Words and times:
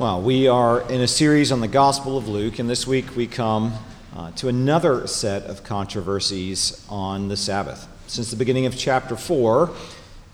Well, 0.00 0.22
we 0.22 0.48
are 0.48 0.80
in 0.90 1.02
a 1.02 1.06
series 1.06 1.52
on 1.52 1.60
the 1.60 1.68
Gospel 1.68 2.16
of 2.16 2.26
Luke, 2.26 2.58
and 2.58 2.70
this 2.70 2.86
week 2.86 3.16
we 3.16 3.26
come 3.26 3.74
uh, 4.16 4.30
to 4.30 4.48
another 4.48 5.06
set 5.06 5.42
of 5.42 5.62
controversies 5.62 6.86
on 6.88 7.28
the 7.28 7.36
Sabbath. 7.36 7.86
Since 8.06 8.30
the 8.30 8.36
beginning 8.38 8.64
of 8.64 8.78
chapter 8.78 9.14
4, 9.14 9.70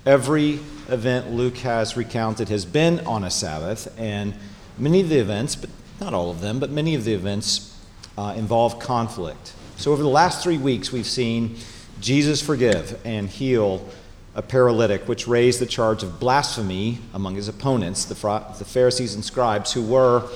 every 0.06 0.60
event 0.88 1.32
Luke 1.32 1.56
has 1.56 1.96
recounted 1.96 2.48
has 2.48 2.64
been 2.64 3.00
on 3.00 3.24
a 3.24 3.30
Sabbath, 3.30 3.92
and 3.98 4.34
many 4.78 5.00
of 5.00 5.08
the 5.08 5.18
events, 5.18 5.56
but 5.56 5.70
not 6.00 6.14
all 6.14 6.30
of 6.30 6.40
them, 6.40 6.60
but 6.60 6.70
many 6.70 6.94
of 6.94 7.02
the 7.02 7.14
events 7.14 7.76
uh, 8.16 8.34
involve 8.36 8.78
conflict. 8.78 9.52
So 9.78 9.92
over 9.92 10.04
the 10.04 10.08
last 10.08 10.44
three 10.44 10.58
weeks, 10.58 10.92
we've 10.92 11.06
seen 11.06 11.56
Jesus 12.00 12.40
forgive 12.40 13.00
and 13.04 13.28
heal 13.28 13.84
a 14.36 14.42
paralytic, 14.42 15.08
which 15.08 15.26
raised 15.26 15.60
the 15.60 15.66
charge 15.66 16.02
of 16.02 16.20
blasphemy 16.20 16.98
among 17.14 17.34
his 17.36 17.48
opponents, 17.48 18.04
the, 18.04 18.14
the 18.58 18.66
Pharisees 18.66 19.14
and 19.14 19.24
scribes, 19.24 19.72
who 19.72 19.82
were, 19.82 20.28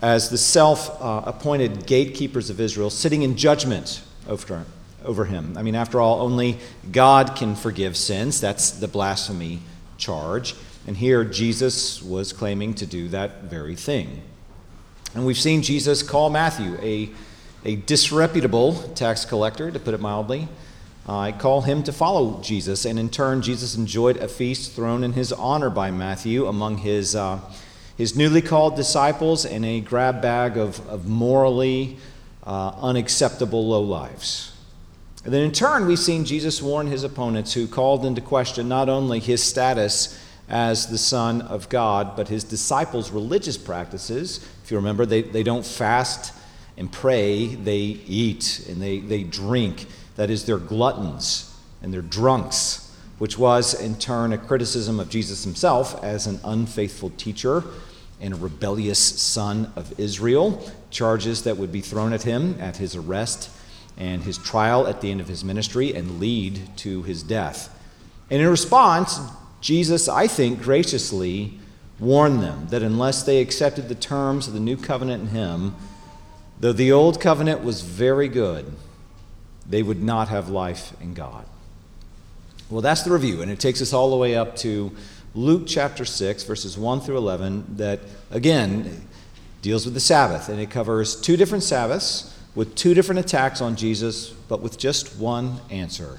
as 0.00 0.30
the 0.30 0.38
self 0.38 1.02
uh, 1.02 1.22
appointed 1.26 1.86
gatekeepers 1.86 2.50
of 2.50 2.60
Israel, 2.60 2.88
sitting 2.88 3.22
in 3.22 3.36
judgment 3.36 4.00
over, 4.28 4.64
over 5.04 5.24
him. 5.24 5.58
I 5.58 5.62
mean, 5.62 5.74
after 5.74 6.00
all, 6.00 6.20
only 6.20 6.58
God 6.92 7.34
can 7.34 7.56
forgive 7.56 7.96
sins. 7.96 8.40
That's 8.40 8.70
the 8.70 8.86
blasphemy 8.86 9.58
charge. 9.98 10.54
And 10.86 10.96
here, 10.96 11.24
Jesus 11.24 12.00
was 12.00 12.32
claiming 12.32 12.74
to 12.74 12.86
do 12.86 13.08
that 13.08 13.42
very 13.42 13.74
thing. 13.74 14.22
And 15.14 15.26
we've 15.26 15.36
seen 15.36 15.62
Jesus 15.62 16.00
call 16.00 16.30
Matthew 16.30 16.78
a, 16.80 17.10
a 17.64 17.74
disreputable 17.74 18.74
tax 18.94 19.24
collector, 19.24 19.72
to 19.72 19.80
put 19.80 19.94
it 19.94 20.00
mildly 20.00 20.46
I 21.08 21.30
call 21.30 21.62
him 21.62 21.84
to 21.84 21.92
follow 21.92 22.40
Jesus, 22.42 22.84
and 22.84 22.98
in 22.98 23.10
turn, 23.10 23.40
Jesus 23.40 23.76
enjoyed 23.76 24.16
a 24.16 24.26
feast 24.26 24.72
thrown 24.72 25.04
in 25.04 25.12
his 25.12 25.32
honor 25.32 25.70
by 25.70 25.92
Matthew 25.92 26.46
among 26.46 26.78
his, 26.78 27.14
uh, 27.14 27.38
his 27.96 28.16
newly 28.16 28.42
called 28.42 28.74
disciples 28.74 29.46
and 29.46 29.64
a 29.64 29.80
grab 29.80 30.20
bag 30.20 30.56
of, 30.56 30.84
of 30.88 31.06
morally 31.06 31.98
uh, 32.44 32.72
unacceptable 32.80 33.64
lowlives. 33.68 34.50
And 35.24 35.32
then 35.32 35.42
in 35.42 35.52
turn, 35.52 35.86
we've 35.86 35.98
seen 35.98 36.24
Jesus 36.24 36.60
warn 36.60 36.88
his 36.88 37.04
opponents 37.04 37.52
who 37.52 37.68
called 37.68 38.04
into 38.04 38.20
question 38.20 38.68
not 38.68 38.88
only 38.88 39.20
his 39.20 39.40
status 39.42 40.20
as 40.48 40.88
the 40.88 40.98
Son 40.98 41.40
of 41.42 41.68
God, 41.68 42.16
but 42.16 42.26
his 42.26 42.42
disciples' 42.42 43.12
religious 43.12 43.56
practices. 43.56 44.44
If 44.64 44.72
you 44.72 44.76
remember, 44.76 45.06
they, 45.06 45.22
they 45.22 45.44
don't 45.44 45.66
fast 45.66 46.32
and 46.76 46.90
pray, 46.90 47.46
they 47.54 47.76
eat 47.76 48.66
and 48.68 48.82
they, 48.82 48.98
they 48.98 49.22
drink 49.22 49.86
that 50.16 50.30
is, 50.30 50.44
they're 50.44 50.58
gluttons 50.58 51.54
and 51.82 51.92
they're 51.92 52.02
drunks, 52.02 52.94
which 53.18 53.38
was 53.38 53.78
in 53.78 53.96
turn 53.96 54.32
a 54.32 54.38
criticism 54.38 54.98
of 54.98 55.08
Jesus 55.08 55.44
himself 55.44 56.02
as 56.02 56.26
an 56.26 56.40
unfaithful 56.44 57.10
teacher 57.10 57.64
and 58.20 58.34
a 58.34 58.36
rebellious 58.36 58.98
son 58.98 59.72
of 59.76 59.98
Israel, 60.00 60.70
charges 60.90 61.42
that 61.44 61.56
would 61.56 61.70
be 61.70 61.80
thrown 61.80 62.12
at 62.12 62.22
him 62.22 62.56
at 62.60 62.78
his 62.78 62.96
arrest 62.96 63.50
and 63.98 64.22
his 64.22 64.38
trial 64.38 64.86
at 64.86 65.00
the 65.00 65.10
end 65.10 65.20
of 65.20 65.28
his 65.28 65.44
ministry 65.44 65.94
and 65.94 66.18
lead 66.18 66.60
to 66.76 67.02
his 67.02 67.22
death. 67.22 67.72
And 68.30 68.40
in 68.40 68.48
response, 68.48 69.20
Jesus, 69.60 70.08
I 70.08 70.26
think, 70.26 70.62
graciously 70.62 71.58
warned 71.98 72.42
them 72.42 72.68
that 72.68 72.82
unless 72.82 73.22
they 73.22 73.40
accepted 73.40 73.88
the 73.88 73.94
terms 73.94 74.48
of 74.48 74.54
the 74.54 74.60
new 74.60 74.76
covenant 74.76 75.22
in 75.22 75.28
him, 75.28 75.74
though 76.60 76.72
the 76.72 76.92
old 76.92 77.20
covenant 77.20 77.62
was 77.62 77.82
very 77.82 78.28
good, 78.28 78.72
they 79.68 79.82
would 79.82 80.02
not 80.02 80.28
have 80.28 80.48
life 80.48 80.92
in 81.00 81.14
God. 81.14 81.44
Well, 82.70 82.82
that's 82.82 83.02
the 83.02 83.12
review, 83.12 83.42
and 83.42 83.50
it 83.50 83.60
takes 83.60 83.80
us 83.80 83.92
all 83.92 84.10
the 84.10 84.16
way 84.16 84.34
up 84.34 84.56
to 84.56 84.90
Luke 85.34 85.64
chapter 85.66 86.04
6, 86.04 86.44
verses 86.44 86.76
1 86.76 87.00
through 87.00 87.18
11, 87.18 87.76
that 87.76 88.00
again 88.30 89.06
deals 89.62 89.84
with 89.84 89.94
the 89.94 90.00
Sabbath, 90.00 90.48
and 90.48 90.60
it 90.60 90.70
covers 90.70 91.20
two 91.20 91.36
different 91.36 91.62
Sabbaths 91.62 92.36
with 92.54 92.74
two 92.74 92.94
different 92.94 93.20
attacks 93.20 93.60
on 93.60 93.76
Jesus, 93.76 94.30
but 94.30 94.62
with 94.62 94.78
just 94.78 95.16
one 95.18 95.60
answer 95.70 96.18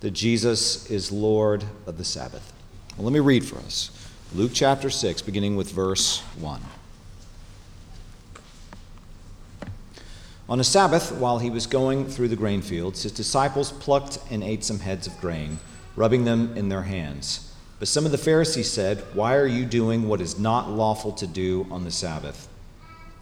that 0.00 0.10
Jesus 0.10 0.90
is 0.90 1.12
Lord 1.12 1.64
of 1.86 1.96
the 1.96 2.04
Sabbath. 2.04 2.52
Well, 2.96 3.04
let 3.04 3.12
me 3.12 3.20
read 3.20 3.44
for 3.44 3.56
us 3.58 3.90
Luke 4.34 4.50
chapter 4.52 4.90
6, 4.90 5.22
beginning 5.22 5.56
with 5.56 5.70
verse 5.70 6.20
1. 6.38 6.60
On 10.48 10.60
a 10.60 10.64
Sabbath, 10.64 11.10
while 11.10 11.40
he 11.40 11.50
was 11.50 11.66
going 11.66 12.06
through 12.06 12.28
the 12.28 12.36
grain 12.36 12.62
fields, 12.62 13.02
his 13.02 13.10
disciples 13.10 13.72
plucked 13.72 14.20
and 14.30 14.44
ate 14.44 14.62
some 14.62 14.78
heads 14.78 15.08
of 15.08 15.20
grain, 15.20 15.58
rubbing 15.96 16.24
them 16.24 16.56
in 16.56 16.68
their 16.68 16.82
hands. 16.82 17.52
But 17.80 17.88
some 17.88 18.06
of 18.06 18.12
the 18.12 18.18
Pharisees 18.18 18.70
said, 18.70 19.02
Why 19.12 19.34
are 19.34 19.46
you 19.46 19.64
doing 19.64 20.06
what 20.06 20.20
is 20.20 20.38
not 20.38 20.70
lawful 20.70 21.10
to 21.14 21.26
do 21.26 21.66
on 21.68 21.82
the 21.82 21.90
Sabbath? 21.90 22.46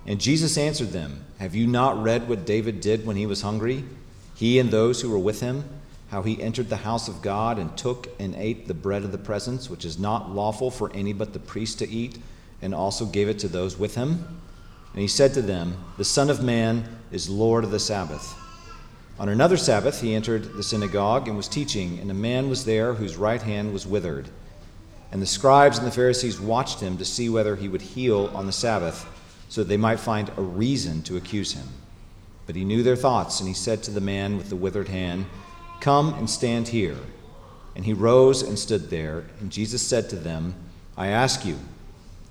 And 0.06 0.20
Jesus 0.20 0.58
answered 0.58 0.90
them, 0.90 1.24
Have 1.38 1.54
you 1.54 1.66
not 1.66 2.02
read 2.02 2.28
what 2.28 2.44
David 2.44 2.82
did 2.82 3.06
when 3.06 3.16
he 3.16 3.24
was 3.24 3.40
hungry? 3.40 3.84
He 4.34 4.58
and 4.58 4.70
those 4.70 5.00
who 5.00 5.08
were 5.08 5.18
with 5.18 5.40
him, 5.40 5.64
how 6.10 6.20
he 6.20 6.42
entered 6.42 6.68
the 6.68 6.76
house 6.76 7.08
of 7.08 7.22
God 7.22 7.58
and 7.58 7.74
took 7.74 8.08
and 8.20 8.34
ate 8.34 8.68
the 8.68 8.74
bread 8.74 9.02
of 9.02 9.12
the 9.12 9.18
presence, 9.18 9.70
which 9.70 9.86
is 9.86 9.98
not 9.98 10.30
lawful 10.30 10.70
for 10.70 10.92
any 10.92 11.14
but 11.14 11.32
the 11.32 11.38
priest 11.38 11.78
to 11.78 11.88
eat, 11.88 12.18
and 12.60 12.74
also 12.74 13.06
gave 13.06 13.30
it 13.30 13.38
to 13.38 13.48
those 13.48 13.78
with 13.78 13.94
him? 13.94 14.40
And 14.92 15.00
he 15.00 15.08
said 15.08 15.34
to 15.34 15.42
them, 15.42 15.76
The 15.96 16.04
Son 16.04 16.30
of 16.30 16.42
Man 16.42 16.84
is 17.14 17.30
Lord 17.30 17.62
of 17.62 17.70
the 17.70 17.78
Sabbath. 17.78 18.36
On 19.20 19.28
another 19.28 19.56
Sabbath, 19.56 20.00
he 20.00 20.16
entered 20.16 20.54
the 20.54 20.64
synagogue 20.64 21.28
and 21.28 21.36
was 21.36 21.46
teaching, 21.46 22.00
and 22.00 22.10
a 22.10 22.14
man 22.14 22.48
was 22.48 22.64
there 22.64 22.92
whose 22.92 23.16
right 23.16 23.40
hand 23.40 23.72
was 23.72 23.86
withered. 23.86 24.28
And 25.12 25.22
the 25.22 25.26
scribes 25.26 25.78
and 25.78 25.86
the 25.86 25.92
Pharisees 25.92 26.40
watched 26.40 26.80
him 26.80 26.98
to 26.98 27.04
see 27.04 27.28
whether 27.28 27.54
he 27.54 27.68
would 27.68 27.82
heal 27.82 28.32
on 28.34 28.46
the 28.46 28.52
Sabbath, 28.52 29.06
so 29.48 29.60
that 29.60 29.68
they 29.68 29.76
might 29.76 30.00
find 30.00 30.28
a 30.36 30.42
reason 30.42 31.02
to 31.02 31.16
accuse 31.16 31.52
him. 31.52 31.68
But 32.46 32.56
he 32.56 32.64
knew 32.64 32.82
their 32.82 32.96
thoughts, 32.96 33.38
and 33.38 33.48
he 33.48 33.54
said 33.54 33.84
to 33.84 33.92
the 33.92 34.00
man 34.00 34.36
with 34.36 34.48
the 34.48 34.56
withered 34.56 34.88
hand, 34.88 35.26
Come 35.80 36.14
and 36.14 36.28
stand 36.28 36.66
here. 36.66 36.98
And 37.76 37.84
he 37.84 37.92
rose 37.92 38.42
and 38.42 38.58
stood 38.58 38.90
there. 38.90 39.24
And 39.38 39.52
Jesus 39.52 39.86
said 39.86 40.10
to 40.10 40.16
them, 40.16 40.56
I 40.96 41.08
ask 41.08 41.44
you, 41.44 41.58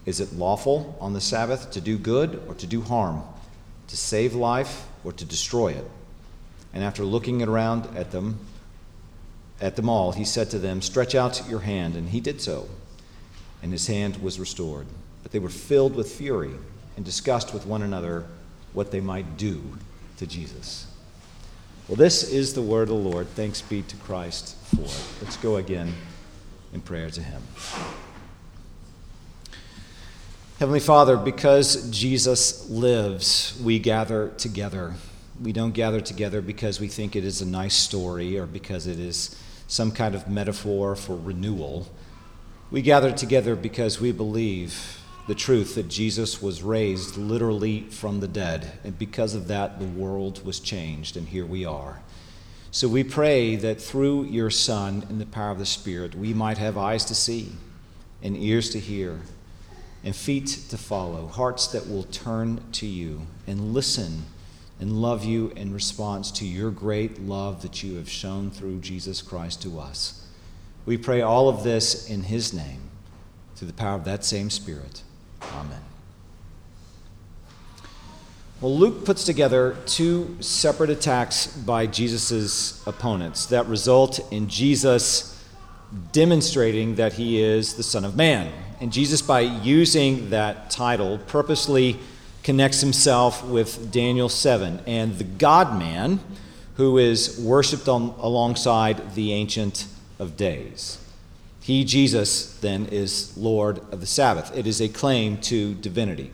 is 0.06 0.20
it 0.20 0.34
lawful 0.34 0.98
on 1.00 1.14
the 1.14 1.22
Sabbath 1.22 1.72
to 1.72 1.80
do 1.80 1.98
good 1.98 2.44
or 2.50 2.54
to 2.56 2.68
do 2.68 2.82
harm, 2.82 3.24
to 3.94 3.98
save 3.98 4.34
life 4.34 4.88
or 5.04 5.12
to 5.14 5.24
destroy 5.24 5.72
it? 5.72 5.88
And 6.74 6.84
after 6.84 7.04
looking 7.04 7.44
around 7.44 7.96
at 7.96 8.10
them, 8.10 8.40
at 9.62 9.76
them 9.76 9.88
all, 9.88 10.14
he 10.14 10.26
said 10.26 10.50
to 10.50 10.58
them, 10.58 10.82
Stretch 10.82 11.14
out 11.14 11.48
your 11.48 11.60
hand. 11.60 11.96
And 11.96 12.10
he 12.10 12.20
did 12.20 12.42
so, 12.42 12.68
and 13.62 13.72
his 13.72 13.86
hand 13.86 14.18
was 14.18 14.40
restored. 14.40 14.88
But 15.22 15.32
they 15.32 15.38
were 15.38 15.50
filled 15.50 15.96
with 15.96 16.12
fury 16.12 16.56
and 16.96 17.06
discussed 17.06 17.54
with 17.54 17.68
one 17.68 17.84
another 17.84 18.26
what 18.74 18.90
they 18.90 19.00
might 19.00 19.38
do 19.38 19.62
to 20.18 20.26
Jesus. 20.26 20.88
Well, 21.88 21.96
this 21.96 22.28
is 22.28 22.56
the 22.56 22.64
word 22.64 22.90
of 22.90 22.96
the 23.04 23.10
Lord. 23.10 23.28
Thanks 23.28 23.62
be 23.62 23.84
to 23.84 23.96
Christ 23.98 24.56
for 24.74 24.82
it. 24.82 25.04
Let's 25.22 25.38
go 25.38 25.58
again 25.58 25.94
in 26.74 26.82
prayer 26.82 27.12
to 27.12 27.22
him. 27.22 27.44
Heavenly 30.60 30.80
Father, 30.80 31.18
because 31.18 31.90
Jesus 31.90 32.70
lives, 32.70 33.60
we 33.64 33.80
gather 33.80 34.30
together. 34.38 34.94
We 35.42 35.52
don't 35.52 35.72
gather 35.72 36.00
together 36.00 36.44
because 36.44 36.80
we 36.80 36.88
think 36.88 37.16
it 37.16 37.26
is 37.26 37.42
a 37.42 37.46
nice 37.46 37.74
story 37.74 38.38
or 38.38 38.46
because 38.46 38.86
it 38.86 39.00
is 39.00 39.36
some 39.68 39.92
kind 39.92 40.14
of 40.14 40.30
metaphor 40.30 40.96
for 40.96 41.18
renewal. 41.18 41.88
We 42.70 42.84
gather 42.84 43.12
together 43.12 43.56
because 43.56 44.00
we 44.00 44.12
believe 44.12 45.02
the 45.28 45.34
truth 45.34 45.74
that 45.74 45.88
Jesus 45.88 46.40
was 46.40 46.62
raised 46.62 47.18
literally 47.18 47.82
from 47.90 48.20
the 48.20 48.28
dead, 48.28 48.74
and 48.84 48.98
because 48.98 49.34
of 49.34 49.48
that, 49.48 49.80
the 49.80 49.86
world 49.86 50.46
was 50.46 50.60
changed, 50.60 51.18
and 51.18 51.28
here 51.28 51.48
we 51.48 51.66
are. 51.66 52.04
So 52.70 52.88
we 52.88 53.04
pray 53.04 53.56
that 53.56 53.82
through 53.82 54.26
your 54.26 54.52
Son, 54.52 55.04
in 55.10 55.18
the 55.18 55.26
power 55.26 55.52
of 55.52 55.60
the 55.60 55.66
Spirit, 55.66 56.14
we 56.14 56.34
might 56.34 56.60
have 56.60 56.78
eyes 56.78 57.06
to 57.06 57.16
see 57.16 57.54
and 58.22 58.38
ears 58.38 58.70
to 58.70 58.80
hear 58.80 59.22
and 60.04 60.16
feet 60.16 60.48
to 60.70 60.78
follow, 60.78 61.28
hearts 61.28 61.68
that 61.68 61.90
will 61.90 62.04
turn 62.04 62.62
to 62.74 62.86
you 62.86 63.22
and 63.48 63.74
listen 63.74 64.26
and 64.80 65.02
love 65.02 65.24
you 65.24 65.52
in 65.56 65.74
response 65.74 66.30
to 66.32 66.46
your 66.46 66.72
great 66.72 67.22
love 67.22 67.62
that 67.62 67.84
you 67.84 67.96
have 67.96 68.10
shown 68.10 68.52
through 68.52 68.80
Jesus 68.80 69.22
Christ 69.22 69.62
to 69.62 69.80
us. 69.80 70.28
We 70.86 70.98
pray 70.98 71.22
all 71.22 71.48
of 71.48 71.64
this 71.64 72.10
in 72.10 72.24
his 72.24 72.54
name, 72.54 72.82
through 73.56 73.68
the 73.68 73.74
power 73.74 73.96
of 73.96 74.04
that 74.06 74.26
same 74.26 74.50
Spirit. 74.50 75.04
Amen. 75.42 75.80
Well, 78.60 78.78
Luke 78.78 79.06
puts 79.06 79.24
together 79.24 79.78
two 79.86 80.38
separate 80.40 80.90
attacks 80.90 81.48
by 81.48 81.86
Jesus' 81.86 82.86
opponents 82.88 83.46
that 83.48 83.68
result 83.68 84.20
in 84.32 84.48
Jesus 84.48 85.30
demonstrating 86.12 86.96
that 86.96 87.14
he 87.14 87.42
is 87.42 87.76
the 87.76 87.84
Son 87.84 88.04
of 88.06 88.16
Man. 88.16 88.52
And 88.84 88.92
Jesus, 88.92 89.22
by 89.22 89.40
using 89.40 90.32
that 90.32 90.70
title, 90.70 91.18
purposely 91.18 91.98
connects 92.44 92.82
himself 92.82 93.42
with 93.42 93.94
Daniel 93.94 94.28
7 94.28 94.82
and 94.86 95.18
the 95.18 95.24
God 95.24 95.80
man 95.80 96.20
who 96.76 96.98
is 96.98 97.40
worshiped 97.40 97.88
on, 97.88 98.14
alongside 98.20 99.16
the 99.16 99.32
Ancient 99.32 99.88
of 100.20 100.36
Days. 100.36 101.00
He, 101.62 101.86
Jesus, 101.86 102.58
then, 102.60 102.88
is 102.88 103.38
Lord 103.38 103.80
of 103.94 104.02
the 104.02 104.06
Sabbath. 104.06 104.54
It 104.54 104.68
is 104.68 104.82
a 104.82 104.90
claim 104.90 105.38
to 105.44 105.76
divinity. 105.76 106.32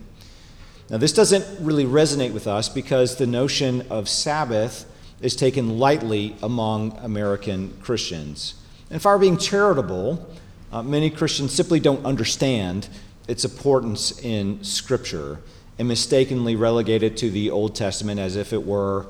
Now, 0.88 0.96
this 0.96 1.12
doesn't 1.12 1.46
really 1.64 1.84
resonate 1.84 2.32
with 2.32 2.48
us 2.48 2.68
because 2.68 3.14
the 3.14 3.28
notion 3.28 3.86
of 3.90 4.08
Sabbath 4.08 4.86
is 5.20 5.36
taken 5.36 5.78
lightly 5.78 6.34
among 6.42 6.98
American 6.98 7.78
Christians. 7.80 8.54
And 8.88 8.96
if 8.96 9.06
I 9.06 9.12
were 9.12 9.20
being 9.20 9.38
charitable, 9.38 10.26
uh, 10.72 10.82
many 10.82 11.10
Christians 11.10 11.52
simply 11.52 11.80
don't 11.80 12.04
understand 12.04 12.88
its 13.28 13.44
importance 13.44 14.20
in 14.20 14.62
Scripture 14.62 15.40
and 15.78 15.88
mistakenly 15.88 16.56
relegate 16.56 17.02
it 17.02 17.16
to 17.18 17.30
the 17.30 17.50
Old 17.50 17.74
Testament 17.74 18.20
as 18.20 18.36
if 18.36 18.52
it 18.52 18.64
were 18.64 19.06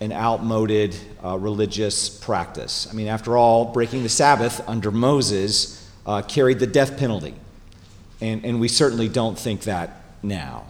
an 0.00 0.10
outmoded 0.12 0.96
uh, 1.24 1.38
religious 1.38 2.08
practice. 2.08 2.88
I 2.90 2.94
mean, 2.94 3.06
after 3.06 3.36
all, 3.36 3.66
breaking 3.66 4.02
the 4.02 4.08
Sabbath 4.08 4.66
under 4.68 4.90
Moses 4.90 5.88
uh, 6.06 6.22
carried 6.22 6.58
the 6.58 6.66
death 6.66 6.98
penalty. 6.98 7.34
And, 8.20 8.44
and 8.44 8.60
we 8.60 8.68
certainly 8.68 9.08
don't 9.08 9.38
think 9.38 9.62
that 9.62 10.02
now. 10.22 10.64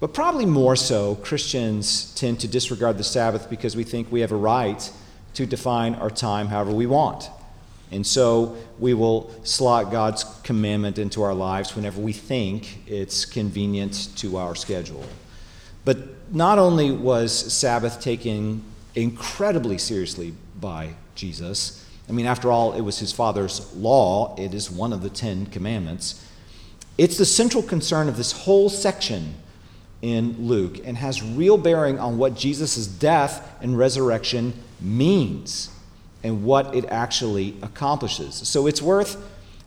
But 0.00 0.14
probably 0.14 0.46
more 0.46 0.76
so, 0.76 1.16
Christians 1.16 2.14
tend 2.14 2.40
to 2.40 2.48
disregard 2.48 2.96
the 2.96 3.04
Sabbath 3.04 3.50
because 3.50 3.76
we 3.76 3.84
think 3.84 4.10
we 4.10 4.20
have 4.20 4.32
a 4.32 4.36
right 4.36 4.90
to 5.34 5.44
define 5.44 5.94
our 5.96 6.10
time 6.10 6.46
however 6.46 6.70
we 6.70 6.86
want. 6.86 7.28
And 7.92 8.06
so 8.06 8.56
we 8.78 8.94
will 8.94 9.30
slot 9.42 9.90
God's 9.90 10.24
commandment 10.42 10.98
into 10.98 11.22
our 11.22 11.34
lives 11.34 11.74
whenever 11.74 12.00
we 12.00 12.12
think 12.12 12.88
it's 12.88 13.24
convenient 13.24 14.10
to 14.16 14.36
our 14.36 14.54
schedule. 14.54 15.04
But 15.84 15.98
not 16.32 16.58
only 16.58 16.92
was 16.92 17.32
Sabbath 17.52 18.00
taken 18.00 18.62
incredibly 18.94 19.78
seriously 19.78 20.34
by 20.60 20.94
Jesus, 21.14 21.84
I 22.08 22.12
mean, 22.12 22.26
after 22.26 22.50
all, 22.50 22.72
it 22.74 22.80
was 22.80 22.98
his 22.98 23.12
Father's 23.12 23.74
law, 23.74 24.36
it 24.36 24.54
is 24.54 24.70
one 24.70 24.92
of 24.92 25.02
the 25.02 25.10
Ten 25.10 25.46
Commandments. 25.46 26.24
It's 26.98 27.16
the 27.16 27.24
central 27.24 27.62
concern 27.62 28.08
of 28.08 28.16
this 28.16 28.32
whole 28.32 28.68
section 28.68 29.34
in 30.02 30.46
Luke 30.46 30.80
and 30.84 30.96
has 30.96 31.22
real 31.22 31.56
bearing 31.56 31.98
on 31.98 32.18
what 32.18 32.34
Jesus' 32.34 32.86
death 32.86 33.56
and 33.62 33.76
resurrection 33.76 34.54
means 34.80 35.70
and 36.22 36.44
what 36.44 36.74
it 36.74 36.84
actually 36.86 37.56
accomplishes. 37.62 38.34
So 38.34 38.66
it's 38.66 38.82
worth 38.82 39.16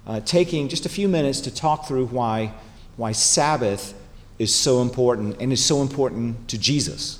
uh, 0.05 0.19
taking 0.21 0.67
just 0.67 0.85
a 0.85 0.89
few 0.89 1.07
minutes 1.07 1.41
to 1.41 1.53
talk 1.53 1.87
through 1.87 2.07
why, 2.07 2.53
why 2.97 3.11
Sabbath 3.11 3.93
is 4.39 4.53
so 4.53 4.81
important 4.81 5.37
and 5.39 5.53
is 5.53 5.63
so 5.63 5.81
important 5.81 6.47
to 6.49 6.57
Jesus. 6.57 7.19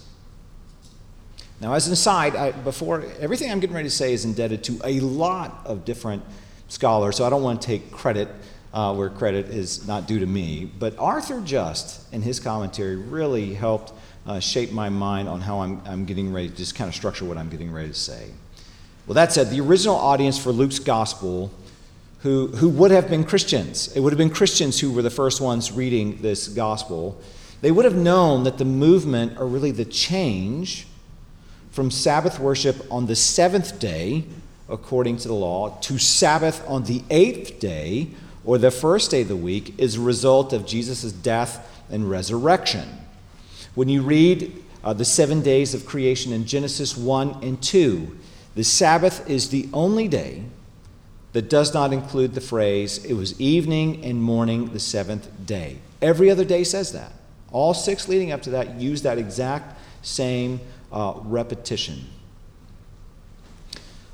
Now, 1.62 1.74
as 1.74 1.88
an 1.88 1.94
aside, 1.94 2.36
I, 2.36 2.52
before 2.52 3.06
everything 3.20 3.50
I'm 3.50 3.60
getting 3.60 3.76
ready 3.76 3.88
to 3.88 3.96
say 3.96 4.14
is 4.14 4.26
indebted 4.26 4.64
to 4.66 4.82
a 4.84 5.00
lot 5.00 5.62
of 5.66 5.86
different 5.86 6.24
scholars, 6.68 7.16
so 7.16 7.24
I 7.24 7.30
don't 7.30 7.44
want 7.44 7.62
to 7.62 7.68
take 7.68 7.92
credit 7.92 8.28
uh, 8.74 8.94
where 8.94 9.10
credit 9.10 9.46
is 9.46 9.88
not 9.88 10.08
due 10.08 10.20
to 10.20 10.26
me. 10.26 10.70
But 10.78 10.98
Arthur 10.98 11.40
Just, 11.42 12.12
in 12.12 12.22
his 12.22 12.40
commentary, 12.40 12.96
really 12.98 13.54
helped 13.54 13.94
uh, 14.26 14.40
shape 14.40 14.72
my 14.72 14.90
mind 14.90 15.30
on 15.30 15.42
how 15.42 15.62
I'm, 15.62 15.82
I'm 15.86 16.06
getting 16.06 16.34
ready 16.34 16.50
to 16.50 16.56
just 16.56 16.76
kind 16.76 16.88
of 16.88 16.96
structure 16.96 17.24
what 17.24 17.38
I'm 17.38 17.50
getting 17.50 17.72
ready 17.72 17.90
to 17.90 17.94
say. 17.94 18.32
Well, 19.06 19.16
that 19.16 19.34
said, 19.34 19.50
the 19.50 19.60
original 19.60 19.98
audience 19.98 20.38
for 20.38 20.52
Luke's 20.54 20.80
gospel, 20.80 21.52
who, 22.22 22.48
who 22.48 22.70
would 22.70 22.92
have 22.92 23.10
been 23.10 23.26
Christians, 23.26 23.94
it 23.96 24.00
would 24.00 24.14
have 24.14 24.18
been 24.18 24.30
Christians 24.30 24.80
who 24.80 24.94
were 24.94 25.02
the 25.02 25.10
first 25.10 25.42
ones 25.42 25.74
reading 25.74 26.22
this 26.22 26.48
gospel, 26.48 27.20
they 27.60 27.70
would 27.70 27.84
have 27.84 27.96
known 27.96 28.46
that 28.46 28.58
the 28.58 28.66
movement, 28.66 29.38
or 29.38 29.46
really 29.46 29.72
the 29.72 29.84
change, 29.84 30.88
from 31.72 31.92
Sabbath 31.92 32.40
worship 32.40 32.86
on 32.90 33.08
the 33.08 33.16
seventh 33.16 33.78
day, 33.78 34.24
according 34.70 35.18
to 35.18 35.28
the 35.28 35.34
law, 35.34 35.78
to 35.82 35.98
Sabbath 35.98 36.66
on 36.66 36.86
the 36.86 37.04
eighth 37.10 37.60
day, 37.60 38.10
or 38.46 38.58
the 38.58 38.72
first 38.72 39.12
day 39.12 39.24
of 39.24 39.28
the 39.28 39.36
week, 39.36 39.78
is 39.78 39.96
a 39.96 40.02
result 40.02 40.54
of 40.54 40.66
Jesus' 40.66 41.12
death 41.12 41.84
and 41.90 42.10
resurrection. 42.10 42.88
When 43.76 43.90
you 43.90 44.02
read 44.02 44.64
uh, 44.82 44.94
the 44.94 45.06
seven 45.06 45.42
days 45.42 45.74
of 45.74 45.86
creation 45.86 46.32
in 46.32 46.46
Genesis 46.46 46.96
1 46.96 47.40
and 47.42 47.62
2, 47.62 48.18
the 48.56 48.64
Sabbath 48.64 49.30
is 49.30 49.50
the 49.50 49.68
only 49.74 50.08
day 50.08 50.44
that 51.34 51.50
does 51.50 51.74
not 51.74 51.92
include 51.92 52.36
the 52.36 52.42
phrase, 52.42 53.04
it 53.06 53.14
was 53.14 53.40
evening 53.42 54.06
and 54.06 54.22
morning 54.22 54.72
the 54.72 54.80
seventh 54.80 55.28
day. 55.46 55.80
Every 56.02 56.30
other 56.30 56.46
day 56.46 56.64
says 56.64 56.94
that. 56.94 57.12
All 57.52 57.74
six 57.74 58.08
leading 58.08 58.32
up 58.32 58.44
to 58.44 58.52
that 58.52 58.76
use 58.80 59.02
that 59.02 59.18
exact 59.18 59.78
same 60.04 60.60
uh, 60.92 61.14
repetition. 61.24 62.06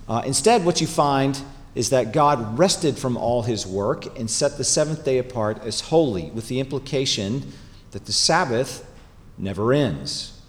Uh, 0.07 0.23
instead, 0.25 0.65
what 0.65 0.81
you 0.81 0.87
find 0.87 1.39
is 1.75 1.89
that 1.91 2.13
God 2.13 2.57
rested 2.57 2.97
from 2.97 3.15
all 3.15 3.43
his 3.43 3.67
work 3.67 4.17
and 4.17 4.29
set 4.29 4.57
the 4.57 4.63
seventh 4.63 5.05
day 5.05 5.17
apart 5.17 5.63
as 5.63 5.81
holy, 5.81 6.31
with 6.31 6.47
the 6.47 6.59
implication 6.59 7.51
that 7.91 8.05
the 8.05 8.13
Sabbath 8.13 8.89
never 9.37 9.73
ends. 9.73 10.41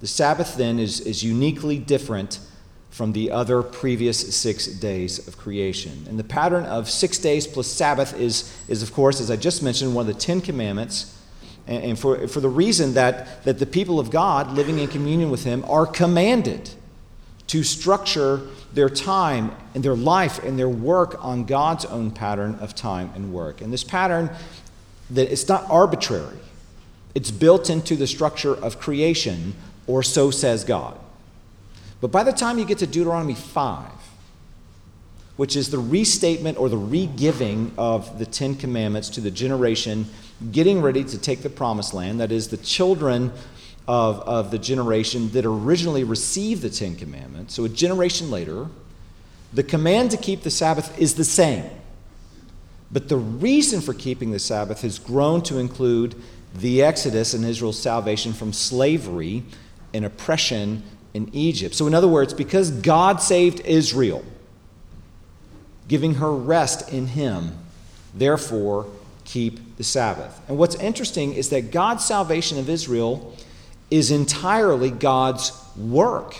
The 0.00 0.06
Sabbath, 0.06 0.56
then, 0.56 0.78
is, 0.78 1.00
is 1.00 1.22
uniquely 1.22 1.78
different 1.78 2.38
from 2.96 3.12
the 3.12 3.30
other 3.30 3.62
previous 3.62 4.34
six 4.34 4.66
days 4.66 5.28
of 5.28 5.36
creation. 5.36 6.06
And 6.08 6.18
the 6.18 6.24
pattern 6.24 6.64
of 6.64 6.88
six 6.88 7.18
days 7.18 7.46
plus 7.46 7.66
Sabbath 7.66 8.18
is, 8.18 8.50
is 8.68 8.82
of 8.82 8.94
course, 8.94 9.20
as 9.20 9.30
I 9.30 9.36
just 9.36 9.62
mentioned, 9.62 9.94
one 9.94 10.08
of 10.08 10.14
the 10.14 10.18
Ten 10.18 10.40
Commandments. 10.40 11.14
And, 11.66 11.84
and 11.84 11.98
for, 11.98 12.26
for 12.26 12.40
the 12.40 12.48
reason 12.48 12.94
that, 12.94 13.44
that 13.44 13.58
the 13.58 13.66
people 13.66 14.00
of 14.00 14.10
God 14.10 14.50
living 14.52 14.78
in 14.78 14.88
communion 14.88 15.28
with 15.28 15.44
Him 15.44 15.62
are 15.68 15.84
commanded 15.84 16.70
to 17.48 17.62
structure 17.62 18.40
their 18.72 18.88
time 18.88 19.54
and 19.74 19.84
their 19.84 19.94
life 19.94 20.42
and 20.42 20.58
their 20.58 20.66
work 20.66 21.22
on 21.22 21.44
God's 21.44 21.84
own 21.84 22.12
pattern 22.12 22.54
of 22.62 22.74
time 22.74 23.12
and 23.14 23.30
work. 23.30 23.60
And 23.60 23.74
this 23.74 23.84
pattern 23.84 24.30
that 25.10 25.30
it's 25.30 25.46
not 25.48 25.66
arbitrary. 25.68 26.38
It's 27.14 27.30
built 27.30 27.68
into 27.68 27.94
the 27.94 28.06
structure 28.06 28.54
of 28.54 28.80
creation, 28.80 29.54
or 29.86 30.02
so 30.02 30.30
says 30.30 30.64
God. 30.64 30.98
But 32.00 32.12
by 32.12 32.22
the 32.22 32.32
time 32.32 32.58
you 32.58 32.64
get 32.64 32.78
to 32.78 32.86
Deuteronomy 32.86 33.34
5, 33.34 33.90
which 35.36 35.56
is 35.56 35.70
the 35.70 35.78
restatement 35.78 36.58
or 36.58 36.68
the 36.68 36.76
re-giving 36.76 37.72
of 37.76 38.18
the 38.18 38.26
Ten 38.26 38.54
Commandments 38.54 39.08
to 39.10 39.20
the 39.20 39.30
generation 39.30 40.06
getting 40.50 40.82
ready 40.82 41.04
to 41.04 41.18
take 41.18 41.42
the 41.42 41.50
promised 41.50 41.94
land, 41.94 42.20
that 42.20 42.32
is, 42.32 42.48
the 42.48 42.56
children 42.58 43.32
of, 43.88 44.20
of 44.20 44.50
the 44.50 44.58
generation 44.58 45.30
that 45.30 45.46
originally 45.46 46.04
received 46.04 46.62
the 46.62 46.70
Ten 46.70 46.96
Commandments, 46.96 47.54
so 47.54 47.64
a 47.64 47.68
generation 47.68 48.30
later, 48.30 48.66
the 49.52 49.62
command 49.62 50.10
to 50.10 50.16
keep 50.16 50.42
the 50.42 50.50
Sabbath 50.50 50.98
is 50.98 51.14
the 51.14 51.24
same. 51.24 51.64
But 52.90 53.08
the 53.08 53.16
reason 53.16 53.80
for 53.80 53.94
keeping 53.94 54.30
the 54.30 54.38
Sabbath 54.38 54.82
has 54.82 54.98
grown 54.98 55.42
to 55.42 55.58
include 55.58 56.14
the 56.54 56.82
Exodus 56.82 57.34
and 57.34 57.44
Israel's 57.44 57.78
salvation 57.78 58.32
from 58.32 58.52
slavery 58.52 59.44
and 59.92 60.04
oppression 60.04 60.82
in 61.16 61.30
Egypt. 61.32 61.74
So, 61.74 61.86
in 61.86 61.94
other 61.94 62.06
words, 62.06 62.34
because 62.34 62.70
God 62.70 63.22
saved 63.22 63.60
Israel, 63.64 64.22
giving 65.88 66.16
her 66.16 66.30
rest 66.30 66.92
in 66.92 67.06
Him, 67.08 67.58
therefore 68.14 68.86
keep 69.24 69.78
the 69.78 69.84
Sabbath. 69.84 70.38
And 70.46 70.58
what's 70.58 70.76
interesting 70.76 71.32
is 71.32 71.48
that 71.48 71.70
God's 71.70 72.04
salvation 72.04 72.58
of 72.58 72.68
Israel 72.68 73.34
is 73.90 74.10
entirely 74.10 74.90
God's 74.90 75.52
work. 75.74 76.36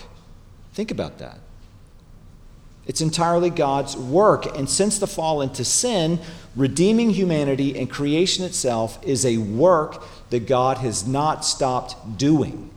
Think 0.75 0.91
about 0.91 1.19
that. 1.19 1.39
It's 2.87 3.01
entirely 3.01 3.51
God's 3.51 3.97
work. 3.97 4.57
And 4.57 4.69
since 4.69 4.99
the 4.99 5.07
fall 5.07 5.41
into 5.41 5.65
sin, 5.65 6.21
redeeming 6.55 7.11
humanity 7.11 7.79
and 7.79 7.91
creation 7.91 8.45
itself 8.45 8.99
is 9.03 9.25
a 9.25 9.39
work 9.39 10.05
that 10.31 10.47
God 10.47 10.79
has 10.79 11.07
not 11.07 11.45
stopped 11.45 12.19
doing 12.19 12.71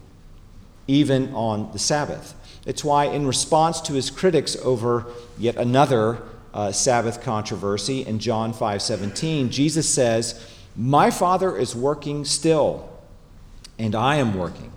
even 0.89 1.31
on 1.36 1.72
the 1.72 1.77
Sabbath. 1.79 2.34
It's 2.65 2.84
why, 2.84 3.05
in 3.05 3.27
response 3.27 3.79
to 3.81 3.93
his 3.93 4.10
critics 4.10 4.58
over 4.63 5.05
yet 5.38 5.55
another 5.55 6.19
uh, 6.51 6.72
Sabbath 6.72 7.22
controversy 7.22 8.05
in 8.05 8.17
John 8.17 8.53
5:17, 8.53 9.50
Jesus 9.51 9.88
says, 9.88 10.41
"My 10.75 11.12
Father 11.12 11.55
is 11.55 11.75
working 11.75 12.25
still, 12.25 12.89
and 13.77 13.93
I 13.93 14.15
am 14.15 14.36
working." 14.36 14.72